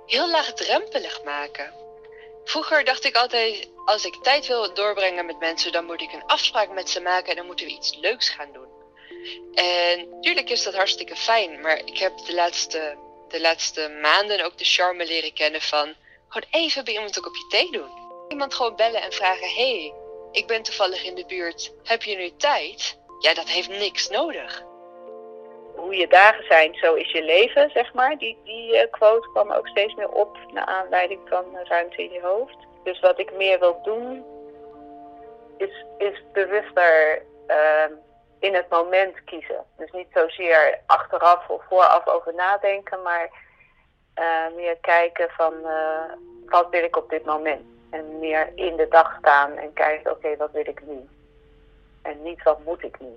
heel 0.05 0.29
laagdrempelig 0.29 1.23
maken. 1.23 1.73
Vroeger 2.43 2.85
dacht 2.85 3.05
ik 3.05 3.15
altijd, 3.15 3.69
als 3.85 4.05
ik 4.05 4.15
tijd 4.21 4.47
wil 4.47 4.73
doorbrengen 4.73 5.25
met 5.25 5.39
mensen, 5.39 5.71
dan 5.71 5.85
moet 5.85 6.01
ik 6.01 6.13
een 6.13 6.25
afspraak 6.25 6.73
met 6.73 6.89
ze 6.89 7.01
maken 7.01 7.29
en 7.29 7.35
dan 7.35 7.45
moeten 7.45 7.65
we 7.65 7.71
iets 7.71 7.95
leuks 7.95 8.29
gaan 8.29 8.51
doen. 8.53 8.67
En 9.53 10.09
natuurlijk 10.09 10.49
is 10.49 10.63
dat 10.63 10.75
hartstikke 10.75 11.15
fijn, 11.15 11.61
maar 11.61 11.77
ik 11.85 11.97
heb 11.97 12.17
de 12.25 12.33
laatste, 12.33 12.97
de 13.27 13.41
laatste 13.41 13.97
maanden 14.01 14.45
ook 14.45 14.57
de 14.57 14.65
charme 14.65 15.05
leren 15.05 15.33
kennen 15.33 15.61
van 15.61 15.93
gewoon 16.27 16.49
even 16.63 16.83
bij 16.83 16.93
iemand 16.93 17.15
een 17.15 17.21
kopje 17.21 17.47
thee 17.49 17.71
doen. 17.71 17.89
Iemand 18.27 18.53
gewoon 18.53 18.75
bellen 18.75 19.01
en 19.01 19.11
vragen: 19.11 19.49
hey, 19.49 19.93
ik 20.37 20.47
ben 20.47 20.63
toevallig 20.63 21.03
in 21.03 21.15
de 21.15 21.25
buurt, 21.25 21.73
heb 21.83 22.03
je 22.03 22.17
nu 22.17 22.35
tijd? 22.35 22.99
Ja, 23.19 23.33
dat 23.33 23.47
heeft 23.47 23.69
niks 23.69 24.09
nodig. 24.09 24.63
Hoe 25.75 25.95
je 25.95 26.07
dagen 26.07 26.43
zijn, 26.43 26.75
zo 26.75 26.93
is 26.93 27.11
je 27.11 27.23
leven, 27.23 27.69
zeg 27.69 27.93
maar. 27.93 28.17
Die, 28.17 28.37
die 28.43 28.73
uh, 28.73 28.91
quote 28.91 29.29
kwam 29.29 29.51
ook 29.51 29.67
steeds 29.67 29.95
meer 29.95 30.09
op 30.09 30.37
naar 30.53 30.65
aanleiding 30.65 31.21
van 31.25 31.45
ruimte 31.63 32.03
in 32.03 32.11
je 32.11 32.21
hoofd. 32.21 32.55
Dus 32.83 32.99
wat 32.99 33.19
ik 33.19 33.33
meer 33.33 33.59
wil 33.59 33.81
doen, 33.83 34.25
is, 35.57 35.85
is 35.97 36.23
bewuster 36.33 37.21
uh, 37.47 37.97
in 38.39 38.53
het 38.53 38.69
moment 38.69 39.23
kiezen. 39.23 39.65
Dus 39.77 39.91
niet 39.91 40.07
zozeer 40.13 40.79
achteraf 40.85 41.49
of 41.49 41.63
vooraf 41.69 42.07
over 42.07 42.33
nadenken, 42.33 43.01
maar 43.01 43.29
uh, 44.15 44.55
meer 44.55 44.77
kijken 44.81 45.29
van 45.29 45.53
uh, 45.63 46.11
wat 46.45 46.69
wil 46.69 46.83
ik 46.83 46.97
op 46.97 47.09
dit 47.09 47.25
moment. 47.25 47.76
En 47.89 48.19
meer 48.19 48.51
in 48.55 48.75
de 48.75 48.87
dag 48.89 49.17
staan 49.19 49.51
en 49.51 49.73
kijken, 49.73 50.11
oké, 50.11 50.37
wat 50.37 50.51
wil 50.51 50.67
ik 50.67 50.81
nu? 50.87 51.07
En 52.01 52.23
niet 52.23 52.43
wat 52.43 52.65
moet 52.65 52.83
ik 52.83 52.99
nu? 52.99 53.07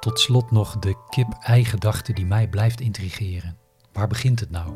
Tot 0.00 0.20
slot 0.20 0.50
nog 0.50 0.78
de 0.78 0.94
kip-ei-gedachte 1.08 2.12
die 2.12 2.26
mij 2.26 2.48
blijft 2.48 2.80
intrigeren. 2.80 3.58
Waar 3.92 4.06
begint 4.06 4.40
het 4.40 4.50
nou? 4.50 4.72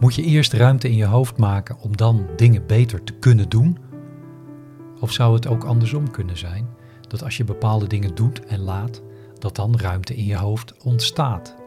Moet 0.00 0.14
je 0.14 0.22
eerst 0.22 0.52
ruimte 0.52 0.88
in 0.88 0.96
je 0.96 1.04
hoofd 1.04 1.38
maken 1.38 1.78
om 1.80 1.96
dan 1.96 2.26
dingen 2.36 2.66
beter 2.66 3.04
te 3.04 3.18
kunnen 3.18 3.48
doen? 3.48 3.78
Of 5.00 5.12
zou 5.12 5.34
het 5.34 5.46
ook 5.46 5.64
andersom 5.64 6.10
kunnen 6.10 6.36
zijn? 6.36 6.76
Dat 7.00 7.22
als 7.22 7.36
je 7.36 7.44
bepaalde 7.44 7.86
dingen 7.86 8.14
doet 8.14 8.46
en 8.46 8.60
laat, 8.60 9.02
dat 9.38 9.56
dan 9.56 9.78
ruimte 9.78 10.14
in 10.14 10.24
je 10.24 10.36
hoofd 10.36 10.84
ontstaat. 10.84 11.57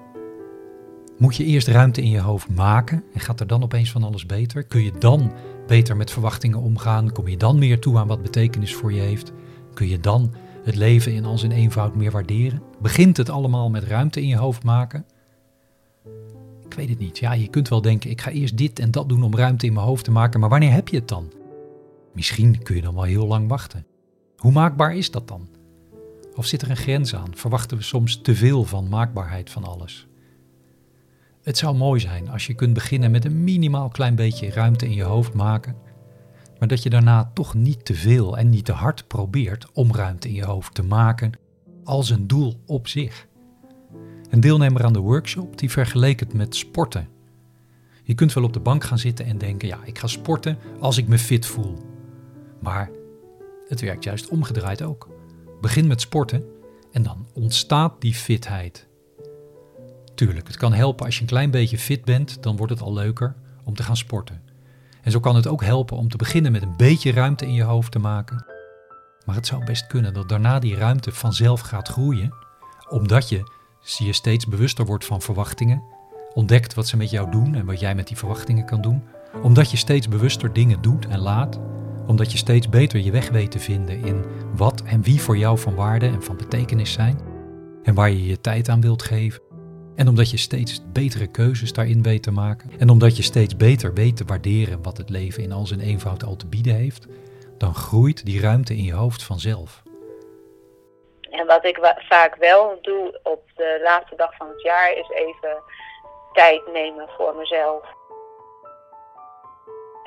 Moet 1.17 1.35
je 1.35 1.45
eerst 1.45 1.67
ruimte 1.67 2.01
in 2.01 2.09
je 2.09 2.19
hoofd 2.19 2.49
maken 2.49 3.03
en 3.13 3.19
gaat 3.19 3.39
er 3.39 3.47
dan 3.47 3.63
opeens 3.63 3.91
van 3.91 4.03
alles 4.03 4.25
beter? 4.25 4.63
Kun 4.63 4.83
je 4.83 4.91
dan 4.99 5.31
beter 5.67 5.97
met 5.97 6.11
verwachtingen 6.11 6.59
omgaan? 6.59 7.11
Kom 7.11 7.27
je 7.27 7.37
dan 7.37 7.59
meer 7.59 7.79
toe 7.79 7.97
aan 7.97 8.07
wat 8.07 8.21
betekenis 8.21 8.75
voor 8.75 8.93
je 8.93 9.01
heeft? 9.01 9.31
Kun 9.73 9.87
je 9.87 9.99
dan 9.99 10.33
het 10.63 10.75
leven 10.75 11.13
in 11.13 11.25
al 11.25 11.37
zijn 11.37 11.51
eenvoud 11.51 11.95
meer 11.95 12.11
waarderen? 12.11 12.61
Begint 12.81 13.17
het 13.17 13.29
allemaal 13.29 13.69
met 13.69 13.83
ruimte 13.83 14.21
in 14.21 14.27
je 14.27 14.37
hoofd 14.37 14.63
maken? 14.63 15.05
Ik 16.65 16.73
weet 16.73 16.89
het 16.89 16.99
niet. 16.99 17.17
Ja, 17.17 17.33
je 17.33 17.47
kunt 17.47 17.69
wel 17.69 17.81
denken, 17.81 18.09
ik 18.09 18.21
ga 18.21 18.31
eerst 18.31 18.57
dit 18.57 18.79
en 18.79 18.91
dat 18.91 19.09
doen 19.09 19.23
om 19.23 19.35
ruimte 19.35 19.65
in 19.65 19.73
mijn 19.73 19.85
hoofd 19.85 20.03
te 20.03 20.11
maken, 20.11 20.39
maar 20.39 20.49
wanneer 20.49 20.71
heb 20.71 20.87
je 20.87 20.97
het 20.97 21.07
dan? 21.07 21.31
Misschien 22.13 22.63
kun 22.63 22.75
je 22.75 22.81
dan 22.81 22.93
wel 22.93 23.03
heel 23.03 23.27
lang 23.27 23.47
wachten. 23.47 23.85
Hoe 24.37 24.51
maakbaar 24.51 24.95
is 24.95 25.11
dat 25.11 25.27
dan? 25.27 25.49
Of 26.35 26.45
zit 26.45 26.61
er 26.61 26.69
een 26.69 26.77
grens 26.77 27.15
aan? 27.15 27.35
Verwachten 27.35 27.77
we 27.77 27.83
soms 27.83 28.21
te 28.21 28.35
veel 28.35 28.63
van 28.63 28.89
maakbaarheid 28.89 29.49
van 29.49 29.63
alles? 29.63 30.07
Het 31.43 31.57
zou 31.57 31.75
mooi 31.75 31.99
zijn 31.99 32.29
als 32.29 32.47
je 32.47 32.53
kunt 32.53 32.73
beginnen 32.73 33.11
met 33.11 33.25
een 33.25 33.43
minimaal 33.43 33.89
klein 33.89 34.15
beetje 34.15 34.49
ruimte 34.49 34.85
in 34.85 34.93
je 34.93 35.03
hoofd 35.03 35.33
maken 35.33 35.75
maar 36.61 36.69
dat 36.69 36.83
je 36.83 36.89
daarna 36.89 37.31
toch 37.33 37.53
niet 37.53 37.85
te 37.85 37.93
veel 37.93 38.37
en 38.37 38.49
niet 38.49 38.65
te 38.65 38.71
hard 38.71 39.07
probeert 39.07 39.71
om 39.73 39.93
ruimte 39.93 40.27
in 40.27 40.33
je 40.33 40.45
hoofd 40.45 40.73
te 40.73 40.83
maken 40.83 41.31
als 41.83 42.09
een 42.09 42.27
doel 42.27 42.59
op 42.65 42.87
zich. 42.87 43.27
Een 44.29 44.39
deelnemer 44.39 44.83
aan 44.83 44.93
de 44.93 44.99
workshop 44.99 45.57
die 45.57 45.71
vergeleek 45.71 46.19
het 46.19 46.33
met 46.33 46.55
sporten. 46.55 47.07
Je 48.03 48.13
kunt 48.13 48.33
wel 48.33 48.43
op 48.43 48.53
de 48.53 48.59
bank 48.59 48.83
gaan 48.83 48.97
zitten 48.97 49.25
en 49.25 49.37
denken: 49.37 49.67
ja, 49.67 49.79
ik 49.83 49.99
ga 49.99 50.07
sporten 50.07 50.57
als 50.79 50.97
ik 50.97 51.07
me 51.07 51.17
fit 51.17 51.45
voel. 51.45 51.77
Maar 52.59 52.89
het 53.67 53.81
werkt 53.81 54.03
juist 54.03 54.29
omgedraaid 54.29 54.81
ook. 54.81 55.09
Begin 55.61 55.87
met 55.87 56.01
sporten 56.01 56.43
en 56.91 57.03
dan 57.03 57.27
ontstaat 57.33 58.01
die 58.01 58.13
fitheid. 58.13 58.87
Tuurlijk, 60.21 60.47
het 60.47 60.57
kan 60.57 60.73
helpen 60.73 61.05
als 61.05 61.15
je 61.15 61.21
een 61.21 61.27
klein 61.27 61.51
beetje 61.51 61.77
fit 61.77 62.05
bent, 62.05 62.43
dan 62.43 62.57
wordt 62.57 62.73
het 62.73 62.81
al 62.81 62.93
leuker 62.93 63.35
om 63.63 63.75
te 63.75 63.83
gaan 63.83 63.97
sporten. 63.97 64.41
En 65.01 65.11
zo 65.11 65.19
kan 65.19 65.35
het 65.35 65.47
ook 65.47 65.63
helpen 65.63 65.97
om 65.97 66.09
te 66.09 66.17
beginnen 66.17 66.51
met 66.51 66.61
een 66.61 66.77
beetje 66.77 67.11
ruimte 67.11 67.45
in 67.45 67.53
je 67.53 67.63
hoofd 67.63 67.91
te 67.91 67.99
maken. 67.99 68.45
Maar 69.25 69.35
het 69.35 69.45
zou 69.45 69.65
best 69.65 69.87
kunnen 69.87 70.13
dat 70.13 70.29
daarna 70.29 70.59
die 70.59 70.75
ruimte 70.75 71.11
vanzelf 71.11 71.61
gaat 71.61 71.87
groeien, 71.87 72.33
omdat 72.89 73.29
je 73.29 73.43
je 73.97 74.13
steeds 74.13 74.47
bewuster 74.47 74.85
wordt 74.85 75.05
van 75.05 75.21
verwachtingen, 75.21 75.83
ontdekt 76.33 76.73
wat 76.73 76.87
ze 76.87 76.97
met 76.97 77.09
jou 77.09 77.31
doen 77.31 77.55
en 77.55 77.65
wat 77.65 77.79
jij 77.79 77.95
met 77.95 78.07
die 78.07 78.17
verwachtingen 78.17 78.65
kan 78.65 78.81
doen, 78.81 79.03
omdat 79.41 79.71
je 79.71 79.77
steeds 79.77 80.07
bewuster 80.07 80.53
dingen 80.53 80.81
doet 80.81 81.07
en 81.07 81.19
laat, 81.19 81.59
omdat 82.07 82.31
je 82.31 82.37
steeds 82.37 82.69
beter 82.69 82.99
je 82.99 83.11
weg 83.11 83.29
weet 83.29 83.51
te 83.51 83.59
vinden 83.59 84.03
in 84.03 84.23
wat 84.55 84.83
en 84.83 85.01
wie 85.01 85.21
voor 85.21 85.37
jou 85.37 85.59
van 85.59 85.75
waarde 85.75 86.07
en 86.07 86.23
van 86.23 86.37
betekenis 86.37 86.91
zijn 86.91 87.19
en 87.83 87.93
waar 87.93 88.09
je 88.09 88.25
je 88.25 88.41
tijd 88.41 88.69
aan 88.69 88.81
wilt 88.81 89.03
geven. 89.03 89.50
En 89.95 90.07
omdat 90.07 90.31
je 90.31 90.37
steeds 90.37 90.81
betere 90.93 91.27
keuzes 91.27 91.73
daarin 91.73 92.03
weet 92.03 92.23
te 92.23 92.31
maken. 92.31 92.71
En 92.79 92.89
omdat 92.89 93.17
je 93.17 93.23
steeds 93.23 93.57
beter 93.57 93.93
weet 93.93 94.17
te 94.17 94.25
waarderen 94.25 94.83
wat 94.83 94.97
het 94.97 95.09
leven 95.09 95.43
in 95.43 95.51
al 95.51 95.65
zijn 95.65 95.79
eenvoud 95.79 96.23
al 96.23 96.35
te 96.35 96.47
bieden 96.47 96.75
heeft. 96.75 97.07
Dan 97.57 97.73
groeit 97.73 98.25
die 98.25 98.41
ruimte 98.41 98.73
in 98.73 98.83
je 98.83 98.93
hoofd 98.93 99.23
vanzelf. 99.23 99.81
En 101.21 101.47
wat 101.47 101.65
ik 101.65 101.79
vaak 102.09 102.35
wel 102.35 102.79
doe 102.81 103.19
op 103.23 103.41
de 103.55 103.79
laatste 103.83 104.15
dag 104.15 104.35
van 104.35 104.47
het 104.47 104.61
jaar 104.61 104.91
is 104.91 105.09
even 105.09 105.63
tijd 106.33 106.61
nemen 106.73 107.09
voor 107.17 107.35
mezelf. 107.35 107.85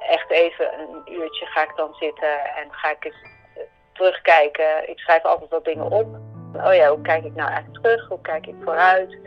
Echt 0.09 0.31
even 0.31 0.67
een 0.79 1.13
uurtje 1.13 1.47
ga 1.47 1.63
ik 1.63 1.73
dan 1.77 1.95
zitten 1.95 2.45
en 2.57 2.73
ga 2.73 2.91
ik 2.91 3.05
eens 3.05 3.23
eh, 3.23 3.63
terugkijken. 3.93 4.89
Ik 4.91 4.99
schrijf 4.99 5.25
altijd 5.25 5.51
wat 5.51 5.65
dingen 5.65 5.91
op. 5.91 6.07
Oh 6.55 6.75
ja, 6.75 6.89
hoe 6.89 7.03
kijk 7.03 7.25
ik 7.25 7.35
nou 7.35 7.51
eigenlijk 7.51 7.83
terug? 7.83 8.09
Hoe 8.09 8.21
kijk 8.21 8.47
ik 8.47 8.55
vooruit? 8.65 9.19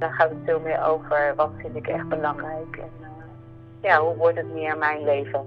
Dan 0.00 0.12
gaat 0.12 0.30
het 0.30 0.38
veel 0.44 0.60
meer 0.60 0.84
over 0.86 1.32
wat 1.36 1.50
vind 1.58 1.76
ik 1.76 1.86
echt 1.86 2.08
belangrijk. 2.08 2.76
En 2.76 2.90
uh, 3.00 3.06
ja, 3.82 4.00
hoe 4.00 4.16
wordt 4.16 4.36
het 4.36 4.52
meer 4.52 4.78
mijn 4.78 5.04
leven? 5.04 5.40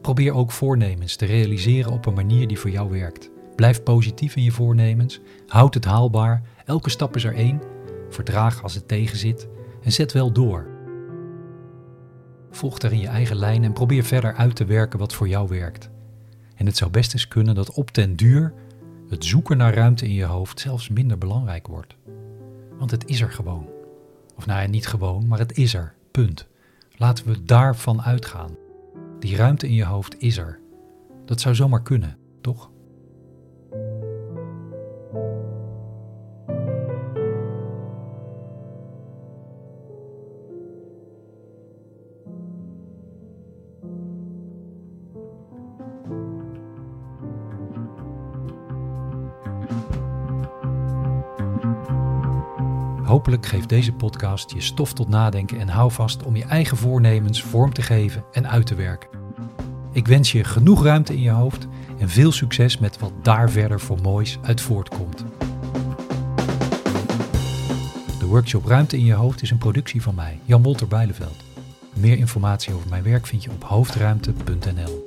Probeer 0.00 0.34
ook 0.34 0.50
voornemens 0.50 1.16
te 1.16 1.26
realiseren 1.26 1.92
op 1.92 2.06
een 2.06 2.14
manier 2.14 2.46
die 2.46 2.58
voor 2.58 2.70
jou 2.70 2.90
werkt. 2.90 3.30
Blijf 3.56 3.82
positief 3.82 4.36
in 4.36 4.42
je 4.42 4.50
voornemens, 4.50 5.20
houd 5.46 5.74
het 5.74 5.84
haalbaar, 5.84 6.42
elke 6.64 6.90
stap 6.90 7.16
is 7.16 7.24
er 7.24 7.34
één, 7.34 7.62
verdraag 8.08 8.62
als 8.62 8.74
het 8.74 8.88
tegenzit 8.88 9.48
en 9.82 9.92
zet 9.92 10.12
wel 10.12 10.32
door. 10.32 10.66
Volg 12.50 12.78
daarin 12.78 13.00
je 13.00 13.08
eigen 13.08 13.36
lijn 13.36 13.64
en 13.64 13.72
probeer 13.72 14.04
verder 14.04 14.34
uit 14.34 14.56
te 14.56 14.64
werken 14.64 14.98
wat 14.98 15.14
voor 15.14 15.28
jou 15.28 15.48
werkt. 15.48 15.90
En 16.56 16.66
het 16.66 16.76
zou 16.76 16.90
best 16.90 17.12
eens 17.12 17.28
kunnen 17.28 17.54
dat 17.54 17.72
op 17.72 17.94
den 17.94 18.16
duur 18.16 18.52
het 19.08 19.24
zoeken 19.24 19.56
naar 19.56 19.74
ruimte 19.74 20.04
in 20.04 20.14
je 20.14 20.24
hoofd 20.24 20.60
zelfs 20.60 20.88
minder 20.88 21.18
belangrijk 21.18 21.66
wordt. 21.66 21.96
Want 22.78 22.90
het 22.90 23.06
is 23.06 23.20
er 23.20 23.30
gewoon. 23.30 23.78
Of 24.40 24.46
nou 24.46 24.60
ja, 24.62 24.68
niet 24.68 24.86
gewoon, 24.86 25.26
maar 25.26 25.38
het 25.38 25.58
is 25.58 25.74
er. 25.74 25.94
Punt. 26.10 26.46
Laten 26.96 27.26
we 27.26 27.44
daarvan 27.44 28.02
uitgaan. 28.02 28.56
Die 29.18 29.36
ruimte 29.36 29.66
in 29.66 29.74
je 29.74 29.84
hoofd 29.84 30.18
is 30.18 30.36
er. 30.36 30.60
Dat 31.24 31.40
zou 31.40 31.54
zomaar 31.54 31.82
kunnen, 31.82 32.16
toch? 32.40 32.70
Hopelijk 53.20 53.46
geeft 53.46 53.68
deze 53.68 53.92
podcast 53.92 54.52
je 54.52 54.60
stof 54.60 54.92
tot 54.92 55.08
nadenken 55.08 55.60
en 55.60 55.68
hou 55.68 55.90
vast 55.90 56.22
om 56.22 56.36
je 56.36 56.44
eigen 56.44 56.76
voornemens 56.76 57.42
vorm 57.42 57.72
te 57.72 57.82
geven 57.82 58.24
en 58.32 58.48
uit 58.48 58.66
te 58.66 58.74
werken. 58.74 59.08
Ik 59.92 60.06
wens 60.06 60.32
je 60.32 60.44
genoeg 60.44 60.84
ruimte 60.84 61.12
in 61.12 61.20
je 61.20 61.30
hoofd 61.30 61.66
en 61.98 62.08
veel 62.08 62.32
succes 62.32 62.78
met 62.78 62.98
wat 62.98 63.12
daar 63.22 63.50
verder 63.50 63.80
voor 63.80 63.98
moois 64.02 64.38
uit 64.42 64.60
voortkomt. 64.60 65.24
De 68.18 68.26
workshop 68.26 68.66
Ruimte 68.66 68.96
in 68.96 69.04
je 69.04 69.14
hoofd 69.14 69.42
is 69.42 69.50
een 69.50 69.58
productie 69.58 70.02
van 70.02 70.14
mij, 70.14 70.40
Jan 70.44 70.62
Wolter 70.62 70.88
Bijleveld. 70.88 71.36
Meer 71.94 72.18
informatie 72.18 72.74
over 72.74 72.88
mijn 72.88 73.02
werk 73.02 73.26
vind 73.26 73.44
je 73.44 73.50
op 73.50 73.64
hoofdruimte.nl. 73.64 75.04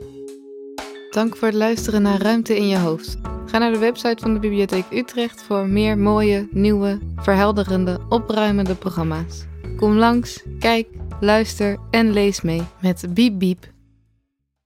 Dank 1.09 1.35
voor 1.35 1.47
het 1.47 1.57
luisteren 1.57 2.01
naar 2.01 2.21
Ruimte 2.21 2.57
in 2.57 2.67
je 2.67 2.77
hoofd. 2.77 3.22
Ga 3.53 3.59
naar 3.59 3.71
de 3.71 3.77
website 3.77 4.21
van 4.21 4.33
de 4.33 4.39
Bibliotheek 4.39 4.85
Utrecht 4.91 5.43
voor 5.43 5.67
meer 5.67 5.97
mooie, 5.97 6.47
nieuwe, 6.51 6.99
verhelderende, 7.15 7.99
opruimende 8.09 8.75
programma's. 8.75 9.45
Kom 9.75 9.93
langs, 9.93 10.43
kijk, 10.59 10.87
luister 11.19 11.77
en 11.91 12.11
lees 12.11 12.41
mee 12.41 12.61
met 12.81 13.05
Biep 13.09 13.39
Biep 13.39 13.72